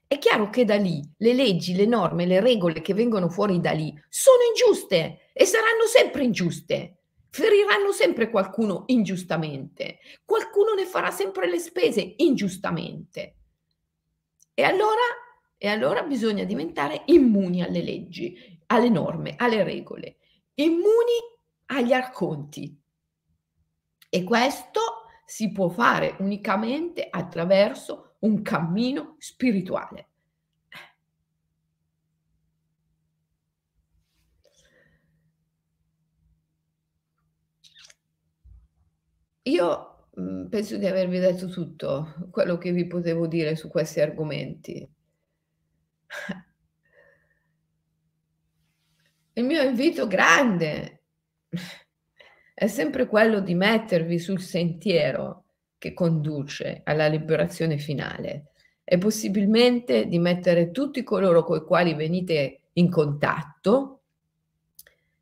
È 0.07 0.17
chiaro 0.17 0.49
che 0.49 0.63
da 0.63 0.77
lì 0.77 1.01
le 1.17 1.33
leggi, 1.33 1.75
le 1.75 1.85
norme, 1.85 2.25
le 2.25 2.39
regole 2.39 2.79
che 2.79 2.93
vengono 2.93 3.29
fuori 3.29 3.59
da 3.59 3.71
lì 3.71 3.93
sono 4.07 4.37
ingiuste 4.47 5.29
e 5.33 5.43
saranno 5.43 5.85
sempre 5.87 6.23
ingiuste. 6.23 6.99
Feriranno 7.29 7.91
sempre 7.91 8.29
qualcuno 8.29 8.83
ingiustamente, 8.87 9.99
qualcuno 10.25 10.73
ne 10.73 10.85
farà 10.85 11.11
sempre 11.11 11.49
le 11.49 11.59
spese 11.59 12.13
ingiustamente. 12.17 13.35
E 14.53 14.63
allora, 14.63 15.01
e 15.57 15.67
allora 15.67 16.03
bisogna 16.03 16.43
diventare 16.45 17.03
immuni 17.05 17.61
alle 17.61 17.81
leggi, 17.81 18.35
alle 18.67 18.89
norme, 18.89 19.35
alle 19.37 19.63
regole, 19.63 20.17
immuni 20.55 21.30
agli 21.71 21.93
arconti. 21.93 22.77
E 24.09 24.23
questo 24.23 24.81
si 25.25 25.51
può 25.51 25.69
fare 25.69 26.15
unicamente 26.19 27.07
attraverso 27.09 28.15
un 28.19 28.41
cammino 28.41 29.15
spirituale. 29.17 30.09
Io 39.43 40.07
mh, 40.15 40.47
penso 40.47 40.77
di 40.77 40.87
avervi 40.87 41.19
detto 41.19 41.47
tutto 41.47 42.27
quello 42.31 42.57
che 42.57 42.71
vi 42.71 42.87
potevo 42.87 43.27
dire 43.27 43.55
su 43.55 43.67
questi 43.69 43.99
argomenti. 43.99 44.89
Il 49.33 49.43
mio 49.43 49.61
invito 49.61 50.07
grande 50.07 51.00
è 52.53 52.67
sempre 52.67 53.07
quello 53.07 53.39
di 53.39 53.55
mettervi 53.55 54.19
sul 54.19 54.39
sentiero 54.39 55.45
che 55.77 55.93
conduce 55.93 56.81
alla 56.83 57.07
liberazione 57.07 57.77
finale. 57.77 58.51
E 58.83 58.97
possibilmente 58.97 60.05
di 60.05 60.19
mettere 60.19 60.71
tutti 60.71 61.01
coloro 61.01 61.43
con 61.43 61.57
i 61.57 61.61
quali 61.61 61.93
venite 61.93 62.59
in 62.73 62.89
contatto, 62.89 64.01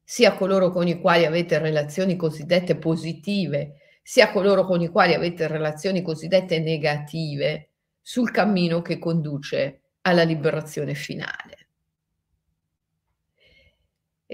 sia 0.03 0.33
coloro 0.33 0.71
con 0.71 0.87
i 0.87 0.99
quali 0.99 1.25
avete 1.25 1.59
relazioni 1.59 2.15
cosiddette 2.15 2.77
positive, 2.77 3.75
sia 4.01 4.31
coloro 4.31 4.65
con 4.65 4.81
i 4.81 4.87
quali 4.87 5.13
avete 5.13 5.47
relazioni 5.47 6.01
cosiddette 6.01 6.59
negative, 6.59 7.69
sul 8.01 8.31
cammino 8.31 8.81
che 8.81 8.97
conduce 8.97 9.81
alla 10.01 10.23
liberazione 10.23 10.95
finale 10.95 11.58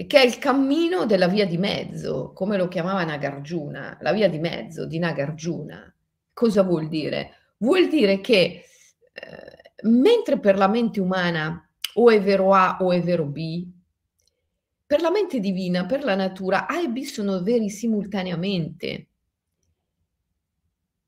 che 0.04 0.20
è 0.20 0.26
il 0.26 0.36
cammino 0.36 1.06
della 1.06 1.26
via 1.26 1.46
di 1.46 1.56
mezzo, 1.56 2.32
come 2.34 2.58
lo 2.58 2.68
chiamava 2.68 3.02
Nagarjuna, 3.04 3.96
la 4.02 4.12
via 4.12 4.28
di 4.28 4.38
mezzo 4.38 4.84
di 4.84 4.98
Nagarjuna. 4.98 5.94
Cosa 6.34 6.62
vuol 6.62 6.88
dire? 6.88 7.54
Vuol 7.58 7.88
dire 7.88 8.20
che 8.20 8.64
eh, 9.14 9.72
mentre 9.84 10.38
per 10.38 10.58
la 10.58 10.68
mente 10.68 11.00
umana 11.00 11.66
o 11.94 12.10
è 12.10 12.20
vero 12.20 12.52
A 12.52 12.76
o 12.82 12.92
è 12.92 13.00
vero 13.00 13.24
B, 13.24 13.66
per 14.84 15.00
la 15.00 15.10
mente 15.10 15.40
divina, 15.40 15.86
per 15.86 16.04
la 16.04 16.14
natura, 16.14 16.66
A 16.66 16.78
e 16.78 16.88
B 16.88 17.00
sono 17.00 17.42
veri 17.42 17.70
simultaneamente 17.70 19.06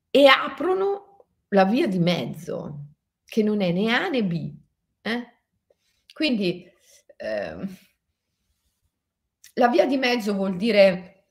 e 0.09 0.25
aprono 0.25 1.25
la 1.49 1.65
via 1.65 1.87
di 1.87 1.99
mezzo, 1.99 2.85
che 3.23 3.43
non 3.43 3.61
è 3.61 3.71
né 3.71 3.93
A 3.93 4.09
né 4.09 4.23
B. 4.23 4.51
Eh? 5.01 5.33
Quindi 6.11 6.67
eh, 7.17 7.57
la 9.53 9.67
via 9.67 9.85
di 9.85 9.97
mezzo 9.97 10.33
vuol 10.33 10.55
dire 10.55 11.27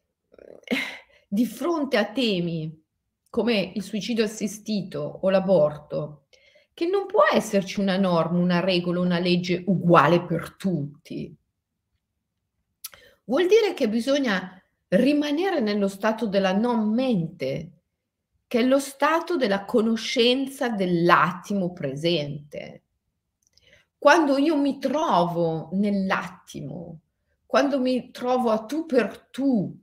di 1.28 1.46
fronte 1.46 1.96
a 1.96 2.06
temi 2.06 2.84
come 3.30 3.72
il 3.74 3.82
suicidio 3.82 4.24
assistito 4.24 5.18
o 5.22 5.30
l'aborto, 5.30 6.26
che 6.72 6.86
non 6.86 7.06
può 7.06 7.22
esserci 7.30 7.80
una 7.80 7.96
norma, 7.96 8.38
una 8.38 8.60
regola, 8.60 9.00
una 9.00 9.18
legge 9.18 9.62
uguale 9.66 10.24
per 10.24 10.54
tutti. 10.56 11.34
Vuol 13.24 13.46
dire 13.46 13.74
che 13.74 13.88
bisogna 13.88 14.62
rimanere 14.88 15.60
nello 15.60 15.88
stato 15.88 16.26
della 16.26 16.52
non 16.52 16.92
mente, 16.94 17.72
che 18.46 18.60
è 18.60 18.62
lo 18.62 18.78
stato 18.78 19.36
della 19.36 19.64
conoscenza 19.66 20.70
dell'attimo 20.70 21.72
presente. 21.72 22.82
quando 23.98 24.38
io 24.38 24.56
mi 24.56 24.78
trovo 24.78 25.70
nell'attimo, 25.72 27.00
quando 27.48 27.80
mi 27.80 28.10
trovo 28.10 28.50
a 28.50 28.66
tu 28.66 28.84
per 28.84 29.30
tu, 29.30 29.74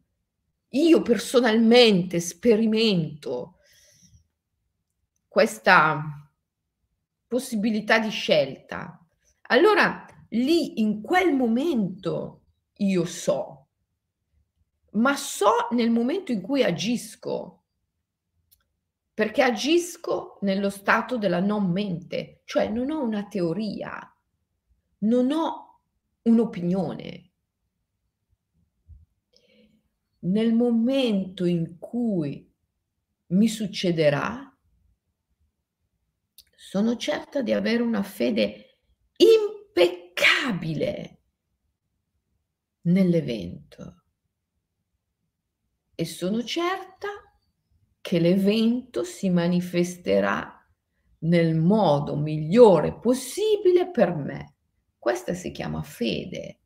io 0.67 1.01
personalmente 1.01 2.19
sperimento 2.19 3.56
questa 5.28 6.30
possibilità 7.25 7.97
di 7.97 8.12
scelta, 8.12 9.04
allora 9.47 10.06
lì 10.30 10.80
in 10.80 11.01
quel 11.01 11.34
momento 11.34 12.43
io 12.75 13.04
so, 13.04 13.69
ma 14.91 15.15
so 15.15 15.67
nel 15.71 15.89
momento 15.89 16.32
in 16.32 16.41
cui 16.41 16.62
agisco, 16.62 17.63
perché 19.12 19.41
agisco 19.41 20.38
nello 20.41 20.69
stato 20.69 21.17
della 21.17 21.39
non 21.39 21.71
mente, 21.71 22.43
cioè 22.45 22.69
non 22.69 22.91
ho 22.91 23.01
una 23.01 23.23
teoria, 23.25 24.15
non 24.99 25.32
ho 25.32 25.80
un'opinione. 26.21 27.32
Nel 30.25 30.53
momento 30.53 31.45
in 31.45 31.77
cui 31.77 32.51
mi 33.27 33.47
succederà, 33.47 34.51
sono 36.55 36.97
certa 36.97 37.43
di 37.43 37.53
avere 37.53 37.83
una 37.83 38.01
fede 38.01 38.79
impeccabile 39.17 41.21
nell'evento 42.81 44.03
e 45.93 46.05
sono 46.05 46.43
certa 46.43 47.07
che 48.01 48.19
l'evento 48.19 49.03
si 49.03 49.29
manifesterà 49.29 50.67
nel 51.19 51.55
modo 51.55 52.17
migliore 52.17 52.99
possibile 52.99 53.91
per 53.91 54.15
me. 54.15 54.55
Questa 54.97 55.33
si 55.33 55.51
chiama 55.51 55.83
fede. 55.83 56.61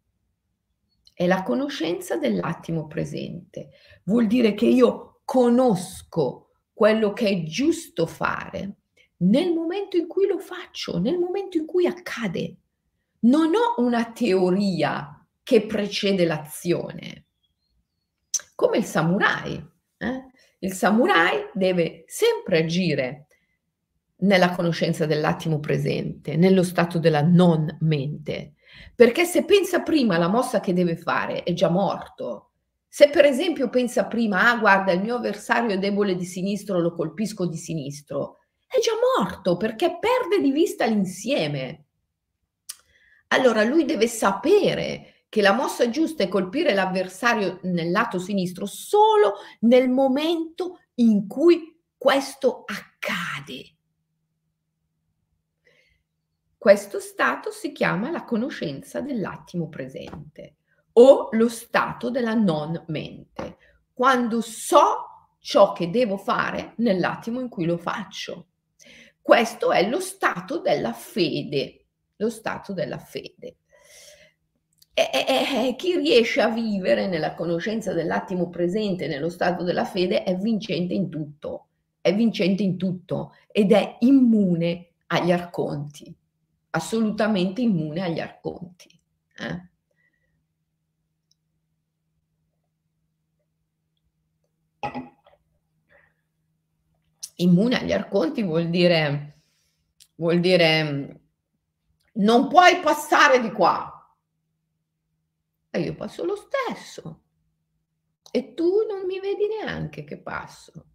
È 1.19 1.27
la 1.27 1.43
conoscenza 1.43 2.15
dell'attimo 2.15 2.87
presente. 2.87 3.71
Vuol 4.05 4.25
dire 4.25 4.53
che 4.53 4.67
io 4.67 5.19
conosco 5.25 6.51
quello 6.71 7.11
che 7.11 7.27
è 7.27 7.43
giusto 7.43 8.05
fare 8.05 8.75
nel 9.17 9.51
momento 9.51 9.97
in 9.97 10.07
cui 10.07 10.27
lo 10.27 10.39
faccio, 10.39 10.97
nel 10.97 11.17
momento 11.17 11.57
in 11.57 11.65
cui 11.65 11.85
accade. 11.85 12.55
Non 13.23 13.51
ho 13.53 13.83
una 13.83 14.13
teoria 14.13 15.27
che 15.43 15.65
precede 15.65 16.23
l'azione. 16.23 17.25
Come 18.55 18.77
il 18.77 18.85
samurai. 18.85 19.61
Eh? 19.97 20.25
Il 20.59 20.71
samurai 20.71 21.49
deve 21.51 22.05
sempre 22.07 22.59
agire 22.59 23.27
nella 24.19 24.55
conoscenza 24.55 25.05
dell'attimo 25.05 25.59
presente, 25.59 26.37
nello 26.37 26.63
stato 26.63 26.97
della 26.97 27.23
non 27.23 27.75
mente, 27.81 28.53
perché 28.95 29.25
se 29.25 29.45
pensa 29.45 29.81
prima 29.81 30.15
alla 30.15 30.27
mossa 30.27 30.59
che 30.59 30.73
deve 30.73 30.95
fare 30.95 31.43
è 31.43 31.53
già 31.53 31.69
morto. 31.69 32.51
Se 32.87 33.09
per 33.09 33.25
esempio 33.25 33.69
pensa 33.69 34.05
prima, 34.05 34.49
ah 34.49 34.57
guarda 34.57 34.91
il 34.91 35.01
mio 35.01 35.15
avversario 35.15 35.71
è 35.71 35.77
debole 35.77 36.15
di 36.15 36.25
sinistro, 36.25 36.79
lo 36.79 36.93
colpisco 36.93 37.45
di 37.45 37.57
sinistro, 37.57 38.39
è 38.67 38.79
già 38.79 38.93
morto 39.17 39.57
perché 39.57 39.97
perde 39.99 40.41
di 40.41 40.51
vista 40.51 40.85
l'insieme. 40.85 41.85
Allora 43.27 43.63
lui 43.63 43.85
deve 43.85 44.07
sapere 44.07 45.25
che 45.29 45.41
la 45.41 45.53
mossa 45.53 45.89
giusta 45.89 46.23
è 46.23 46.27
colpire 46.27 46.73
l'avversario 46.73 47.59
nel 47.63 47.91
lato 47.91 48.17
sinistro 48.17 48.65
solo 48.65 49.35
nel 49.61 49.89
momento 49.89 50.79
in 50.95 51.27
cui 51.27 51.79
questo 51.95 52.63
accade. 52.65 53.75
Questo 56.59 56.99
stato 56.99 57.51
si 57.51 57.71
chiama 57.71 58.11
la 58.11 58.25
conoscenza 58.25 58.99
dell'attimo 58.99 59.69
presente 59.69 60.55
o 60.91 61.29
lo 61.31 61.47
stato 61.47 62.09
della 62.09 62.33
non 62.33 62.83
mente, 62.87 63.55
quando 63.93 64.41
so 64.41 65.37
ciò 65.39 65.71
che 65.71 65.89
devo 65.89 66.17
fare 66.17 66.73
nell'attimo 66.79 67.39
in 67.39 67.47
cui 67.47 67.63
lo 67.63 67.77
faccio. 67.77 68.47
Questo 69.21 69.71
è 69.71 69.87
lo 69.87 70.01
stato 70.01 70.59
della 70.59 70.91
fede, 70.91 71.85
lo 72.17 72.29
stato 72.29 72.73
della 72.73 72.97
fede. 72.97 73.55
E, 74.93 75.09
e, 75.13 75.67
e, 75.69 75.75
chi 75.77 75.95
riesce 75.95 76.41
a 76.41 76.49
vivere 76.49 77.07
nella 77.07 77.35
conoscenza 77.35 77.93
dell'attimo 77.93 78.49
presente, 78.49 79.07
nello 79.07 79.29
stato 79.29 79.63
della 79.63 79.85
fede, 79.85 80.23
è 80.23 80.35
vincente 80.35 80.93
in 80.93 81.07
tutto, 81.07 81.67
è 82.01 82.13
vincente 82.13 82.63
in 82.63 82.75
tutto 82.75 83.33
ed 83.49 83.71
è 83.71 83.95
immune 83.99 84.87
agli 85.07 85.31
arconti, 85.31 86.13
assolutamente 86.71 87.61
immune 87.61 88.01
agli 88.01 88.19
arconti. 88.19 89.01
Eh? 89.37 89.67
Immune 97.35 97.79
agli 97.79 97.93
arconti 97.93 98.43
vuol 98.43 98.69
dire, 98.69 99.41
vuol 100.15 100.39
dire 100.39 101.21
non 102.13 102.49
puoi 102.49 102.79
passare 102.81 103.39
di 103.39 103.51
qua, 103.51 103.99
e 105.71 105.79
io 105.81 105.95
passo 105.95 106.25
lo 106.25 106.35
stesso. 106.35 107.23
E 108.31 108.53
tu 108.53 108.85
non 108.87 109.05
mi 109.05 109.19
vedi 109.19 109.47
neanche 109.47 110.03
che 110.03 110.17
passo. 110.17 110.88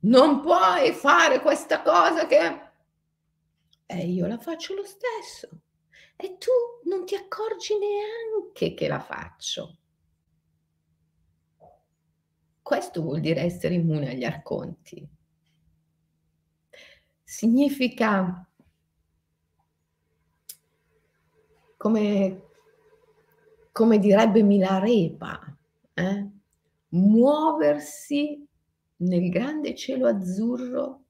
Non 0.00 0.40
puoi 0.40 0.92
fare 0.92 1.40
questa 1.40 1.82
cosa 1.82 2.26
che... 2.26 2.66
E 3.86 4.06
io 4.06 4.26
la 4.26 4.38
faccio 4.38 4.74
lo 4.74 4.84
stesso. 4.84 5.48
E 6.16 6.36
tu 6.38 6.50
non 6.88 7.04
ti 7.04 7.14
accorgi 7.14 7.74
neanche 7.78 8.74
che 8.74 8.88
la 8.88 9.00
faccio. 9.00 9.78
Questo 12.60 13.02
vuol 13.02 13.20
dire 13.20 13.40
essere 13.40 13.74
immune 13.74 14.10
agli 14.10 14.24
arconti. 14.24 15.08
Significa 17.22 18.46
come, 21.76 22.42
come 23.72 23.98
direbbe 23.98 24.42
Milarepa, 24.42 25.56
eh? 25.94 26.28
muoversi 26.88 28.47
nel 28.98 29.28
grande 29.28 29.74
cielo 29.74 30.06
azzurro 30.06 31.04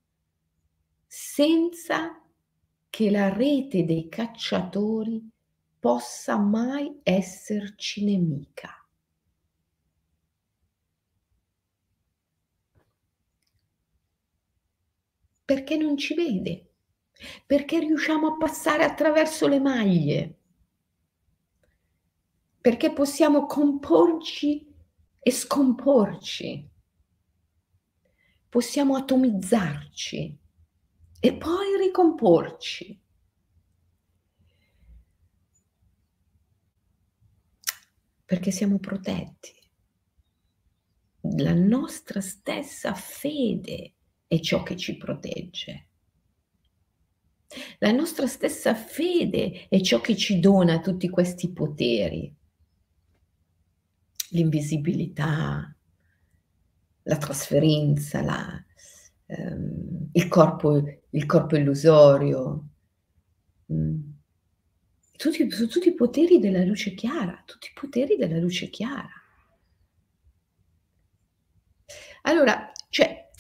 senza 1.07 2.23
che 2.91 3.11
la 3.11 3.33
rete 3.33 3.85
dei 3.85 4.09
cacciatori 4.09 5.31
possa 5.79 6.37
mai 6.37 7.01
esserci 7.03 8.05
nemica. 8.05 8.73
Perché 15.45 15.77
non 15.77 15.97
ci 15.97 16.15
vede, 16.15 16.73
perché 17.47 17.79
riusciamo 17.79 18.27
a 18.27 18.37
passare 18.37 18.85
attraverso 18.85 19.49
le 19.49 19.61
maglie? 19.61 20.39
Perché 22.61 22.93
possiamo 22.93 23.47
comporci 23.47 24.71
e 25.21 25.31
scomporci, 25.31 26.69
possiamo 28.49 28.97
atomizzarci 28.97 30.39
e 31.21 31.35
poi 31.35 31.77
ricomporci. 31.81 33.01
Perché 38.25 38.51
siamo 38.51 38.79
protetti. 38.79 39.57
La 41.37 41.55
nostra 41.55 42.21
stessa 42.21 42.95
fede 42.95 43.95
è 44.27 44.39
ciò 44.41 44.63
che 44.63 44.77
ci 44.77 44.97
protegge. 44.97 45.87
La 47.79 47.93
nostra 47.93 48.27
stessa 48.27 48.75
fede 48.75 49.69
è 49.69 49.81
ciò 49.81 50.01
che 50.01 50.15
ci 50.17 50.39
dona 50.39 50.81
tutti 50.81 51.09
questi 51.09 51.51
poteri 51.51 52.35
l'invisibilità, 54.31 55.75
la 57.09 57.17
trasferenza, 57.17 58.21
la, 58.23 58.65
ehm, 59.27 60.11
il, 60.13 60.29
corpo, 60.29 60.77
il, 61.11 61.27
corpo, 61.27 61.57
illusorio, 61.57 62.69
mm. 63.73 64.01
tutti, 65.17 65.49
tutti 65.49 65.89
i 65.89 65.95
poteri 65.95 66.39
della 66.39 66.63
luce 66.65 66.93
chiara, 66.95 67.43
tutti 67.47 67.69
i 67.69 67.79
poteri 67.79 68.17
della 68.17 68.39
luce 68.39 68.69
chiara. 68.69 69.09
Allora, 72.23 72.71
cioè, 72.91 73.31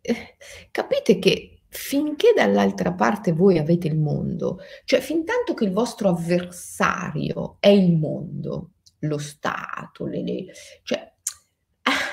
eh, 0.00 0.36
capite 0.70 1.18
che 1.18 1.64
finché 1.68 2.32
dall'altra 2.34 2.94
parte 2.94 3.32
voi 3.32 3.58
avete 3.58 3.88
il 3.88 3.98
mondo, 3.98 4.58
cioè 4.84 5.00
fin 5.00 5.26
tanto 5.26 5.52
che 5.52 5.64
il 5.64 5.72
vostro 5.72 6.08
avversario 6.08 7.58
è 7.60 7.68
il 7.68 7.94
mondo, 7.94 8.70
lo 9.00 9.18
Stato, 9.18 10.06
le, 10.06 10.22
le, 10.22 10.46
cioè 10.82 11.13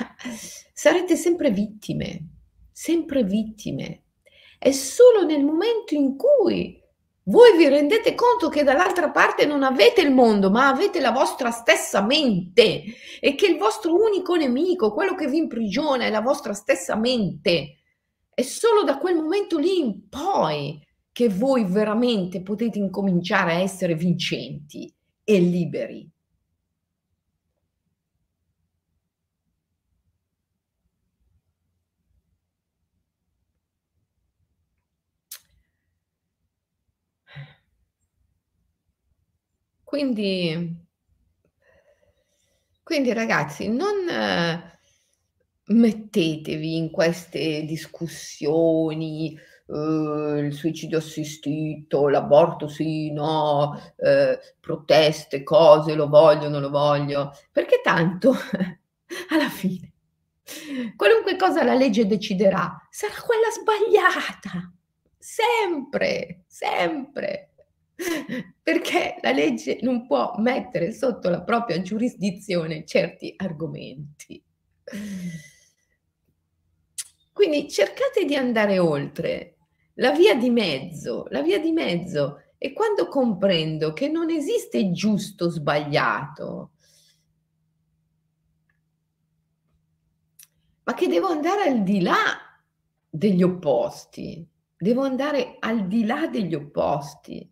sarete 0.74 1.16
sempre 1.16 1.52
vittime, 1.52 2.28
sempre 2.72 3.24
vittime. 3.24 4.04
È 4.60 4.72
solo 4.72 5.24
nel 5.26 5.44
momento 5.44 5.96
in 5.96 6.16
cui 6.16 6.80
voi 7.26 7.56
vi 7.56 7.68
rendete 7.68 8.16
conto 8.16 8.50
che 8.50 8.64
dall'altra 8.64 9.12
parte 9.12 9.46
non 9.46 9.64
avete 9.64 10.02
il 10.02 10.12
mondo, 10.12 10.50
ma 10.50 10.68
avete 10.68 11.00
la 11.00 11.12
vostra 11.12 11.52
stessa 11.52 12.02
mente 12.02 12.84
e 13.20 13.36
che 13.36 13.46
il 13.46 13.58
vostro 13.58 13.94
unico 13.96 14.36
nemico, 14.36 14.92
quello 14.92 15.16
che 15.16 15.28
vi 15.28 15.38
imprigiona, 15.38 16.06
è 16.06 16.10
la 16.10 16.22
vostra 16.22 16.54
stessa 16.54 16.96
mente. 16.96 17.78
È 18.34 18.42
solo 18.42 18.84
da 18.84 18.98
quel 18.98 19.16
momento 19.16 19.58
lì 19.58 19.80
in 19.80 20.10
poi 20.10 20.84
che 21.12 21.30
voi 21.30 21.64
veramente 21.64 22.42
potete 22.42 22.80
incominciare 22.80 23.54
a 23.54 23.60
essere 23.60 23.96
vincenti 23.96 24.92
e 25.24 25.40
liberi. 25.40 26.11
Quindi 39.92 40.24
quindi 42.84 43.14
ragazzi 43.14 43.68
non 43.70 44.06
mettetevi 45.68 46.76
in 46.78 46.92
queste 46.92 47.64
discussioni, 47.64 49.38
uhm, 49.68 50.38
il 50.46 50.54
suicidio 50.54 50.98
assistito, 50.98 52.08
l'aborto 52.10 52.68
sì, 52.68 53.12
no, 53.12 53.80
ehm, 53.98 54.38
proteste, 54.60 55.44
cose, 55.44 55.94
lo 55.96 56.08
voglio, 56.10 56.50
non 56.50 56.62
lo 56.62 56.70
voglio, 56.70 57.32
perché 57.52 57.80
tanto 57.84 58.34
alla 59.30 59.50
fine 59.50 59.92
qualunque 60.96 61.36
cosa 61.36 61.64
la 61.64 61.74
legge 61.74 62.06
deciderà 62.06 62.88
sarà 62.90 63.14
quella 63.22 63.50
sbagliata. 63.52 64.72
Sempre, 65.18 66.44
sempre. 66.48 67.51
Perché 68.62 69.18
la 69.22 69.32
legge 69.32 69.80
non 69.82 70.06
può 70.08 70.36
mettere 70.38 70.92
sotto 70.92 71.30
la 71.30 71.42
propria 71.42 71.82
giurisdizione 71.82 72.86
certi 72.86 73.34
argomenti. 73.38 74.44
Quindi 77.32 77.70
cercate 77.70 78.26
di 78.26 78.36
andare 78.36 78.80
oltre. 78.80 79.56
La 79.96 80.12
via 80.12 80.36
di 80.36 80.50
mezzo, 80.50 81.26
la 81.30 81.42
via 81.42 81.60
di 81.60 81.72
mezzo 81.72 82.44
è 82.58 82.74
quando 82.74 83.08
comprendo 83.08 83.94
che 83.94 84.08
non 84.08 84.30
esiste 84.30 84.92
giusto 84.92 85.46
o 85.46 85.50
sbagliato, 85.50 86.72
ma 90.84 90.94
che 90.94 91.08
devo 91.08 91.28
andare 91.28 91.64
al 91.64 91.84
di 91.84 92.02
là 92.02 92.16
degli 93.10 93.44
opposti, 93.44 94.48
devo 94.78 95.02
andare 95.02 95.58
al 95.60 95.88
di 95.88 96.06
là 96.06 96.28
degli 96.28 96.54
opposti. 96.54 97.50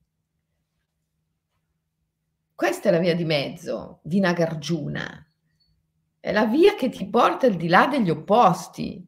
Questa 2.59 2.89
è 2.89 2.91
la 2.91 2.99
via 2.99 3.15
di 3.15 3.23
mezzo 3.23 4.01
di 4.03 4.19
Nagarjuna. 4.19 5.25
È 6.19 6.29
la 6.33 6.43
via 6.43 6.75
che 6.75 6.89
ti 6.89 7.07
porta 7.07 7.47
al 7.47 7.55
di 7.55 7.69
là 7.69 7.87
degli 7.87 8.09
opposti. 8.09 9.01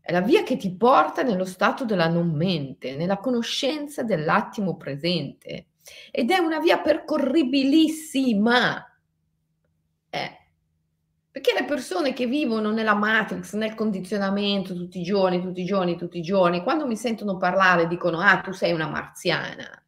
È 0.00 0.10
la 0.10 0.20
via 0.20 0.42
che 0.42 0.56
ti 0.56 0.74
porta 0.74 1.22
nello 1.22 1.44
stato 1.44 1.84
della 1.84 2.08
non 2.08 2.34
mente, 2.34 2.96
nella 2.96 3.18
conoscenza 3.18 4.02
dell'attimo 4.02 4.76
presente. 4.76 5.68
Ed 6.10 6.32
è 6.32 6.38
una 6.38 6.58
via 6.58 6.80
percorribilissima. 6.80 8.84
Eh. 10.10 10.38
Perché 11.30 11.52
le 11.56 11.66
persone 11.66 12.12
che 12.12 12.26
vivono 12.26 12.72
nella 12.72 12.96
matrix, 12.96 13.54
nel 13.54 13.76
condizionamento 13.76 14.74
tutti 14.74 14.98
i 14.98 15.04
giorni, 15.04 15.40
tutti 15.40 15.60
i 15.60 15.66
giorni, 15.66 15.96
tutti 15.96 16.18
i 16.18 16.22
giorni, 16.22 16.64
quando 16.64 16.88
mi 16.88 16.96
sentono 16.96 17.36
parlare 17.36 17.86
dicono, 17.86 18.18
ah, 18.18 18.40
tu 18.40 18.50
sei 18.50 18.72
una 18.72 18.88
marziana. 18.88 19.80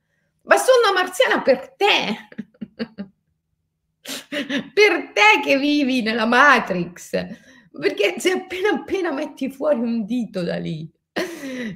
Ma 0.45 0.57
sono 0.57 0.89
una 0.89 1.03
marziana 1.03 1.43
per 1.43 1.75
te. 1.75 2.29
per 4.75 5.13
te 5.13 5.41
che 5.45 5.59
vivi 5.59 6.03
nella 6.03 6.27
Matrix, 6.27 7.11
perché 7.71 8.19
se 8.19 8.31
appena 8.31 8.71
appena 8.71 9.13
metti 9.13 9.51
fuori 9.51 9.79
un 9.79 10.05
dito 10.05 10.43
da 10.43 10.57
lì, 10.57 10.91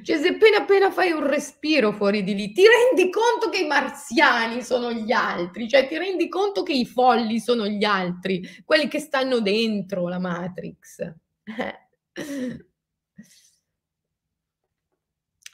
cioè 0.03 0.17
se 0.17 0.29
appena 0.29 0.57
appena 0.57 0.91
fai 0.91 1.11
un 1.11 1.27
respiro 1.27 1.91
fuori 1.91 2.23
di 2.23 2.33
lì, 2.33 2.51
ti 2.51 2.63
rendi 2.65 3.11
conto 3.11 3.49
che 3.49 3.63
i 3.63 3.67
marziani 3.67 4.63
sono 4.63 4.91
gli 4.91 5.11
altri, 5.11 5.69
cioè 5.69 5.87
ti 5.87 5.97
rendi 5.97 6.27
conto 6.27 6.63
che 6.63 6.73
i 6.73 6.85
folli 6.85 7.39
sono 7.39 7.67
gli 7.67 7.83
altri, 7.83 8.41
quelli 8.65 8.87
che 8.87 8.99
stanno 8.99 9.39
dentro 9.39 10.07
la 10.07 10.19
Matrix. 10.19 11.13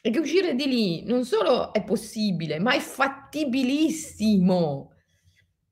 E 0.05 0.11
che 0.11 0.19
uscire 0.19 0.53
di 0.55 0.67
lì 0.67 1.03
non 1.05 1.23
solo 1.23 1.71
è 1.73 1.81
possibile, 1.83 2.59
ma 2.59 2.73
è 2.73 2.79
fattibilissimo. 2.79 4.92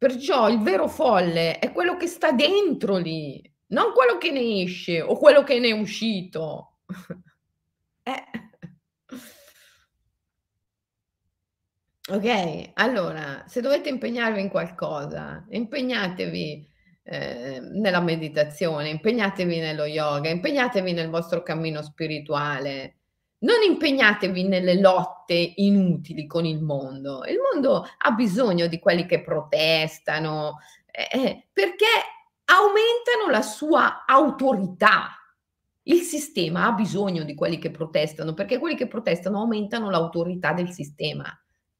Perciò 0.01 0.49
il 0.49 0.63
vero 0.63 0.87
folle 0.87 1.59
è 1.59 1.71
quello 1.71 1.95
che 1.95 2.07
sta 2.07 2.31
dentro 2.31 2.97
lì, 2.97 3.39
non 3.67 3.93
quello 3.93 4.17
che 4.17 4.31
ne 4.31 4.63
esce 4.63 4.99
o 4.99 5.15
quello 5.15 5.43
che 5.43 5.59
ne 5.59 5.67
è 5.67 5.71
uscito. 5.73 6.77
Eh. 8.03 8.23
Okay, 12.09 12.71
allora 12.73 13.43
se 13.47 13.61
dovete 13.61 13.89
impegnarvi 13.89 14.41
in 14.41 14.49
qualcosa, 14.49 15.45
impegnatevi, 15.49 16.67
ehm, 17.03 17.65
nella 17.79 18.01
meditazione, 18.01 18.89
impegnatevi 18.89 19.59
nello 19.59 19.85
yoga, 19.85 20.29
impegnatevi 20.29 20.93
nel 20.93 21.09
vostro 21.11 21.43
cammino 21.43 21.83
spirituale. 21.83 23.00
Non 23.41 23.63
impegnatevi 23.65 24.47
nelle 24.47 24.79
lotte 24.79 25.53
inutili 25.55 26.27
con 26.27 26.45
il 26.45 26.61
mondo. 26.61 27.25
Il 27.25 27.37
mondo 27.51 27.87
ha 27.97 28.11
bisogno 28.11 28.67
di 28.67 28.77
quelli 28.77 29.07
che 29.07 29.23
protestano, 29.23 30.59
eh, 30.85 31.07
eh, 31.11 31.47
perché 31.51 31.87
aumentano 32.45 33.31
la 33.31 33.41
sua 33.41 34.05
autorità. 34.05 35.15
Il 35.83 36.01
sistema 36.01 36.65
ha 36.67 36.71
bisogno 36.73 37.23
di 37.23 37.33
quelli 37.33 37.57
che 37.57 37.71
protestano, 37.71 38.35
perché 38.35 38.59
quelli 38.59 38.75
che 38.75 38.87
protestano 38.87 39.39
aumentano 39.39 39.89
l'autorità 39.89 40.53
del 40.53 40.69
sistema. 40.71 41.25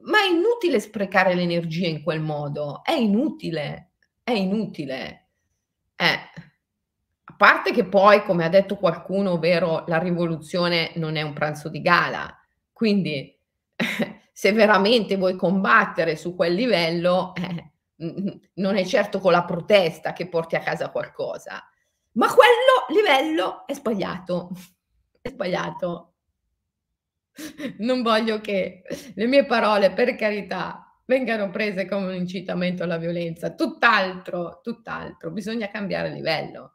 Ma 0.00 0.22
è 0.22 0.30
inutile 0.30 0.80
sprecare 0.80 1.34
l'energia 1.34 1.86
in 1.86 2.02
quel 2.02 2.20
modo, 2.20 2.82
è 2.82 2.92
inutile, 2.92 3.90
è 4.22 4.32
inutile. 4.32 5.28
Eh 5.96 6.47
parte 7.38 7.72
che 7.72 7.84
poi, 7.84 8.24
come 8.24 8.44
ha 8.44 8.48
detto 8.48 8.76
qualcuno, 8.76 9.32
ovvero 9.32 9.84
la 9.86 9.98
rivoluzione 9.98 10.90
non 10.96 11.14
è 11.14 11.22
un 11.22 11.32
pranzo 11.32 11.68
di 11.68 11.80
gala, 11.80 12.36
quindi 12.72 13.32
se 14.32 14.52
veramente 14.52 15.16
vuoi 15.16 15.36
combattere 15.36 16.16
su 16.16 16.34
quel 16.34 16.54
livello, 16.54 17.32
eh, 17.36 17.70
non 18.54 18.76
è 18.76 18.84
certo 18.84 19.20
con 19.20 19.30
la 19.30 19.44
protesta 19.44 20.12
che 20.12 20.28
porti 20.28 20.56
a 20.56 20.60
casa 20.60 20.90
qualcosa, 20.90 21.62
ma 22.14 22.26
quello 22.34 23.00
livello 23.00 23.66
è 23.66 23.72
sbagliato, 23.72 24.50
è 25.22 25.28
sbagliato. 25.28 26.14
Non 27.78 28.02
voglio 28.02 28.40
che 28.40 28.82
le 29.14 29.26
mie 29.28 29.46
parole, 29.46 29.92
per 29.92 30.16
carità, 30.16 30.92
vengano 31.04 31.50
prese 31.50 31.86
come 31.86 32.06
un 32.06 32.14
incitamento 32.14 32.82
alla 32.82 32.96
violenza, 32.96 33.54
tutt'altro, 33.54 34.58
tutt'altro, 34.60 35.30
bisogna 35.30 35.68
cambiare 35.68 36.10
livello. 36.10 36.72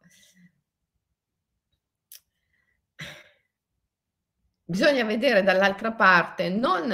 Bisogna 4.66 5.04
vedere 5.04 5.44
dall'altra 5.44 5.92
parte 5.92 6.50
non 6.50 6.92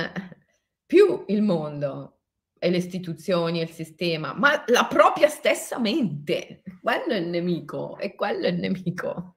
più 0.86 1.24
il 1.28 1.44
mondo 1.44 2.22
e 2.58 2.70
le 2.70 2.78
istituzioni 2.78 3.60
e 3.60 3.64
il 3.64 3.70
sistema, 3.70 4.34
ma 4.34 4.64
la 4.68 4.86
propria 4.86 5.30
stessa 5.30 5.80
mente. 5.80 6.64
Quello 6.82 7.14
è 7.14 7.18
il 7.18 7.28
nemico, 7.28 7.98
e 7.98 8.16
quello 8.16 8.46
è 8.46 8.50
il 8.50 8.60
nemico. 8.60 9.34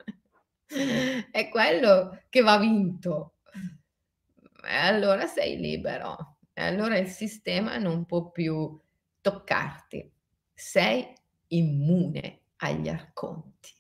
È 0.66 1.48
quello 1.50 2.22
che 2.30 2.40
va 2.40 2.56
vinto. 2.58 3.34
E 4.64 4.74
allora 4.74 5.26
sei 5.26 5.58
libero. 5.58 6.38
E 6.54 6.62
allora 6.62 6.96
il 6.96 7.08
sistema 7.08 7.76
non 7.76 8.06
può 8.06 8.30
più 8.30 8.80
toccarti. 9.20 10.10
Sei 10.54 11.12
immune 11.48 12.40
agli 12.56 12.88
arconti. 12.88 13.70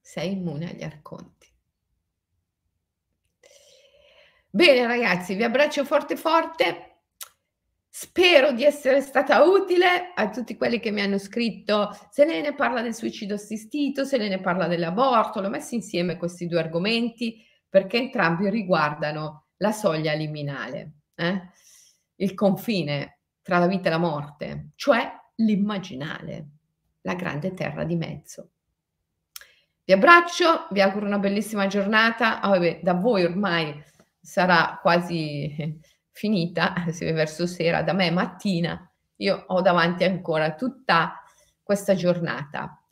Sei 0.00 0.32
immune 0.32 0.70
agli 0.70 0.82
arconti. 0.82 1.33
Bene 4.54 4.86
ragazzi, 4.86 5.34
vi 5.34 5.42
abbraccio 5.42 5.84
forte 5.84 6.14
forte. 6.14 6.98
Spero 7.88 8.52
di 8.52 8.62
essere 8.62 9.00
stata 9.00 9.42
utile 9.42 10.12
a 10.14 10.30
tutti 10.30 10.56
quelli 10.56 10.78
che 10.78 10.92
mi 10.92 11.00
hanno 11.00 11.18
scritto. 11.18 11.90
Se 12.08 12.24
lei 12.24 12.40
ne 12.40 12.54
parla 12.54 12.80
del 12.80 12.94
suicidio 12.94 13.34
assistito, 13.34 14.04
se 14.04 14.16
lei 14.16 14.28
ne 14.28 14.40
parla 14.40 14.68
dell'aborto, 14.68 15.40
l'ho 15.40 15.48
messo 15.48 15.74
insieme 15.74 16.16
questi 16.16 16.46
due 16.46 16.60
argomenti 16.60 17.44
perché 17.68 17.96
entrambi 17.96 18.48
riguardano 18.48 19.46
la 19.56 19.72
soglia 19.72 20.12
liminale, 20.12 20.98
eh? 21.16 21.48
il 22.18 22.34
confine 22.34 23.22
tra 23.42 23.58
la 23.58 23.66
vita 23.66 23.88
e 23.88 23.90
la 23.90 23.98
morte, 23.98 24.68
cioè 24.76 25.12
l'immaginale, 25.34 26.46
la 27.00 27.14
grande 27.16 27.54
terra 27.54 27.82
di 27.82 27.96
mezzo. 27.96 28.50
Vi 29.84 29.92
abbraccio, 29.92 30.68
vi 30.70 30.80
auguro 30.80 31.06
una 31.06 31.18
bellissima 31.18 31.66
giornata. 31.66 32.40
Ah, 32.40 32.50
vabbè, 32.50 32.80
da 32.84 32.94
voi 32.94 33.24
ormai 33.24 33.82
sarà 34.24 34.78
quasi 34.80 35.78
finita, 36.10 36.72
vede 36.86 37.12
verso 37.12 37.46
sera, 37.46 37.82
da 37.82 37.92
me 37.92 38.10
mattina. 38.10 38.90
Io 39.16 39.44
ho 39.46 39.60
davanti 39.60 40.04
ancora 40.04 40.54
tutta 40.54 41.22
questa 41.62 41.94
giornata. 41.94 42.82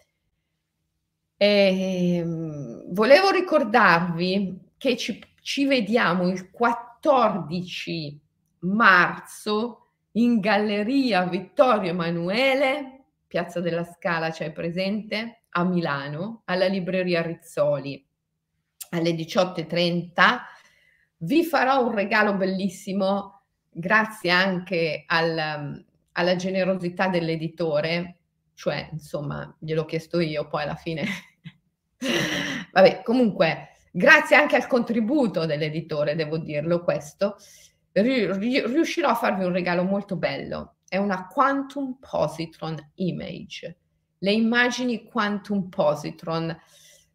E, 1.36 2.16
ehm, 2.18 2.92
volevo 2.92 3.30
ricordarvi 3.30 4.70
che 4.76 4.96
ci, 4.96 5.20
ci 5.40 5.66
vediamo 5.66 6.28
il 6.28 6.50
14 6.50 8.20
marzo 8.60 9.78
in 10.12 10.38
Galleria 10.38 11.24
Vittorio 11.24 11.90
Emanuele, 11.90 13.04
Piazza 13.26 13.60
della 13.60 13.84
Scala, 13.84 14.30
c'è 14.30 14.52
presente, 14.52 15.44
a 15.50 15.64
Milano, 15.64 16.42
alla 16.44 16.66
Libreria 16.66 17.22
Rizzoli, 17.22 18.04
alle 18.90 19.10
18.30. 19.12 20.12
Vi 21.24 21.44
farò 21.44 21.86
un 21.86 21.94
regalo 21.94 22.34
bellissimo, 22.34 23.42
grazie 23.70 24.30
anche 24.30 25.04
al, 25.06 25.84
alla 26.12 26.36
generosità 26.36 27.06
dell'editore, 27.06 28.16
cioè, 28.54 28.88
insomma, 28.90 29.54
gliel'ho 29.60 29.84
chiesto 29.84 30.18
io, 30.18 30.48
poi 30.48 30.62
alla 30.62 30.74
fine... 30.74 31.06
Vabbè, 32.72 33.02
comunque, 33.02 33.68
grazie 33.92 34.34
anche 34.34 34.56
al 34.56 34.66
contributo 34.66 35.46
dell'editore, 35.46 36.16
devo 36.16 36.38
dirlo 36.38 36.82
questo, 36.82 37.36
riuscirò 37.92 39.10
a 39.10 39.14
farvi 39.14 39.44
un 39.44 39.52
regalo 39.52 39.84
molto 39.84 40.16
bello. 40.16 40.78
È 40.88 40.96
una 40.96 41.28
Quantum 41.28 41.98
Positron 42.00 42.90
Image. 42.96 43.76
Le 44.18 44.32
immagini 44.32 45.04
Quantum 45.04 45.68
Positron 45.68 46.60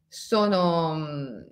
sono... 0.08 1.46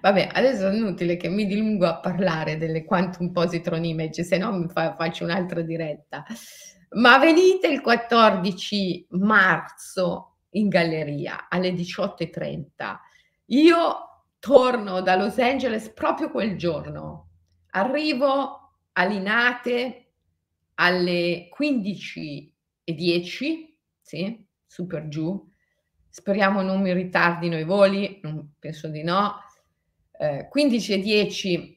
Vabbè, 0.00 0.28
adesso 0.32 0.68
è 0.68 0.74
inutile 0.74 1.16
che 1.16 1.28
mi 1.28 1.46
dilungo 1.46 1.86
a 1.86 1.98
parlare 2.00 2.56
delle 2.56 2.84
Quantum 2.84 3.30
Positron 3.32 3.84
Image, 3.84 4.24
se 4.24 4.38
no 4.38 4.52
mi 4.52 4.68
fa, 4.68 4.94
faccio 4.96 5.24
un'altra 5.24 5.62
diretta. 5.62 6.24
Ma 6.90 7.18
venite 7.18 7.66
il 7.68 7.80
14 7.80 9.08
marzo 9.10 10.36
in 10.50 10.68
galleria 10.68 11.48
alle 11.48 11.70
18.30. 11.70 12.96
Io 13.46 13.96
torno 14.38 15.00
da 15.00 15.16
Los 15.16 15.38
Angeles 15.38 15.90
proprio 15.90 16.30
quel 16.30 16.56
giorno. 16.56 17.30
Arrivo 17.70 18.72
a 18.92 19.04
Linate 19.04 20.12
alle 20.74 21.48
15.10, 21.56 22.52
sì, 24.00 24.46
su 24.66 24.86
per 24.86 25.08
giù. 25.08 25.46
Speriamo 26.08 26.62
non 26.62 26.80
mi 26.80 26.92
ritardino 26.92 27.58
i 27.58 27.64
voli, 27.64 28.20
non, 28.22 28.54
penso 28.58 28.88
di 28.88 29.02
no. 29.02 29.34
Eh, 30.18 30.48
15.10 30.52 31.76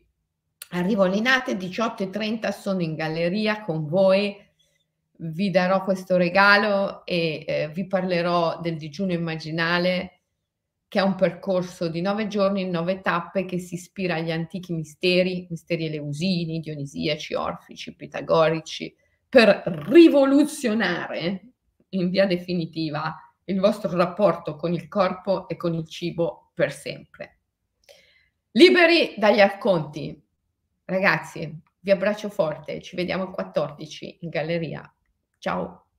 arrivo 0.70 1.04
a 1.04 1.08
Linate, 1.08 1.54
18.30 1.54 2.50
sono 2.52 2.82
in 2.82 2.96
galleria 2.96 3.62
con 3.62 3.88
voi. 3.88 4.36
Vi 5.24 5.50
darò 5.52 5.84
questo 5.84 6.18
regalo 6.18 7.06
e 7.06 7.44
eh, 7.48 7.70
vi 7.74 7.86
parlerò 7.86 8.60
del 8.60 8.78
digiuno 8.78 9.12
immaginale 9.12 10.22
che 10.92 11.00
è 11.00 11.04
un 11.04 11.16
percorso 11.16 11.88
di 11.88 12.02
nove 12.02 12.28
giorni, 12.28 12.70
nove 12.70 13.00
tappe 13.00 13.46
che 13.46 13.60
si 13.60 13.76
ispira 13.76 14.16
agli 14.16 14.30
antichi 14.30 14.74
misteri, 14.74 15.48
misteri 15.50 15.86
eleusini, 15.86 16.60
dionisiaci, 16.60 17.34
orfici, 17.34 17.96
pitagorici, 17.96 18.94
per 19.30 19.64
rivoluzionare 19.88 21.54
in 21.90 22.10
via 22.10 22.26
definitiva 22.26 23.16
il 23.46 23.60
vostro 23.60 23.96
rapporto 23.96 24.56
con 24.56 24.74
il 24.74 24.88
corpo 24.88 25.48
e 25.48 25.58
con 25.58 25.74
il 25.74 25.88
cibo 25.88 26.52
per 26.54 26.72
sempre. 26.72 27.40
Liberi 28.52 29.16
dagli 29.18 29.40
racconti. 29.40 30.22
Ragazzi, 30.86 31.62
vi 31.80 31.92
abbraccio 31.92 32.30
forte, 32.30 32.82
ci 32.82 32.96
vediamo 32.96 33.24
il 33.24 33.30
14 33.30 34.20
in 34.22 34.30
galleria. 34.30 34.94
Ciao. 35.38 35.91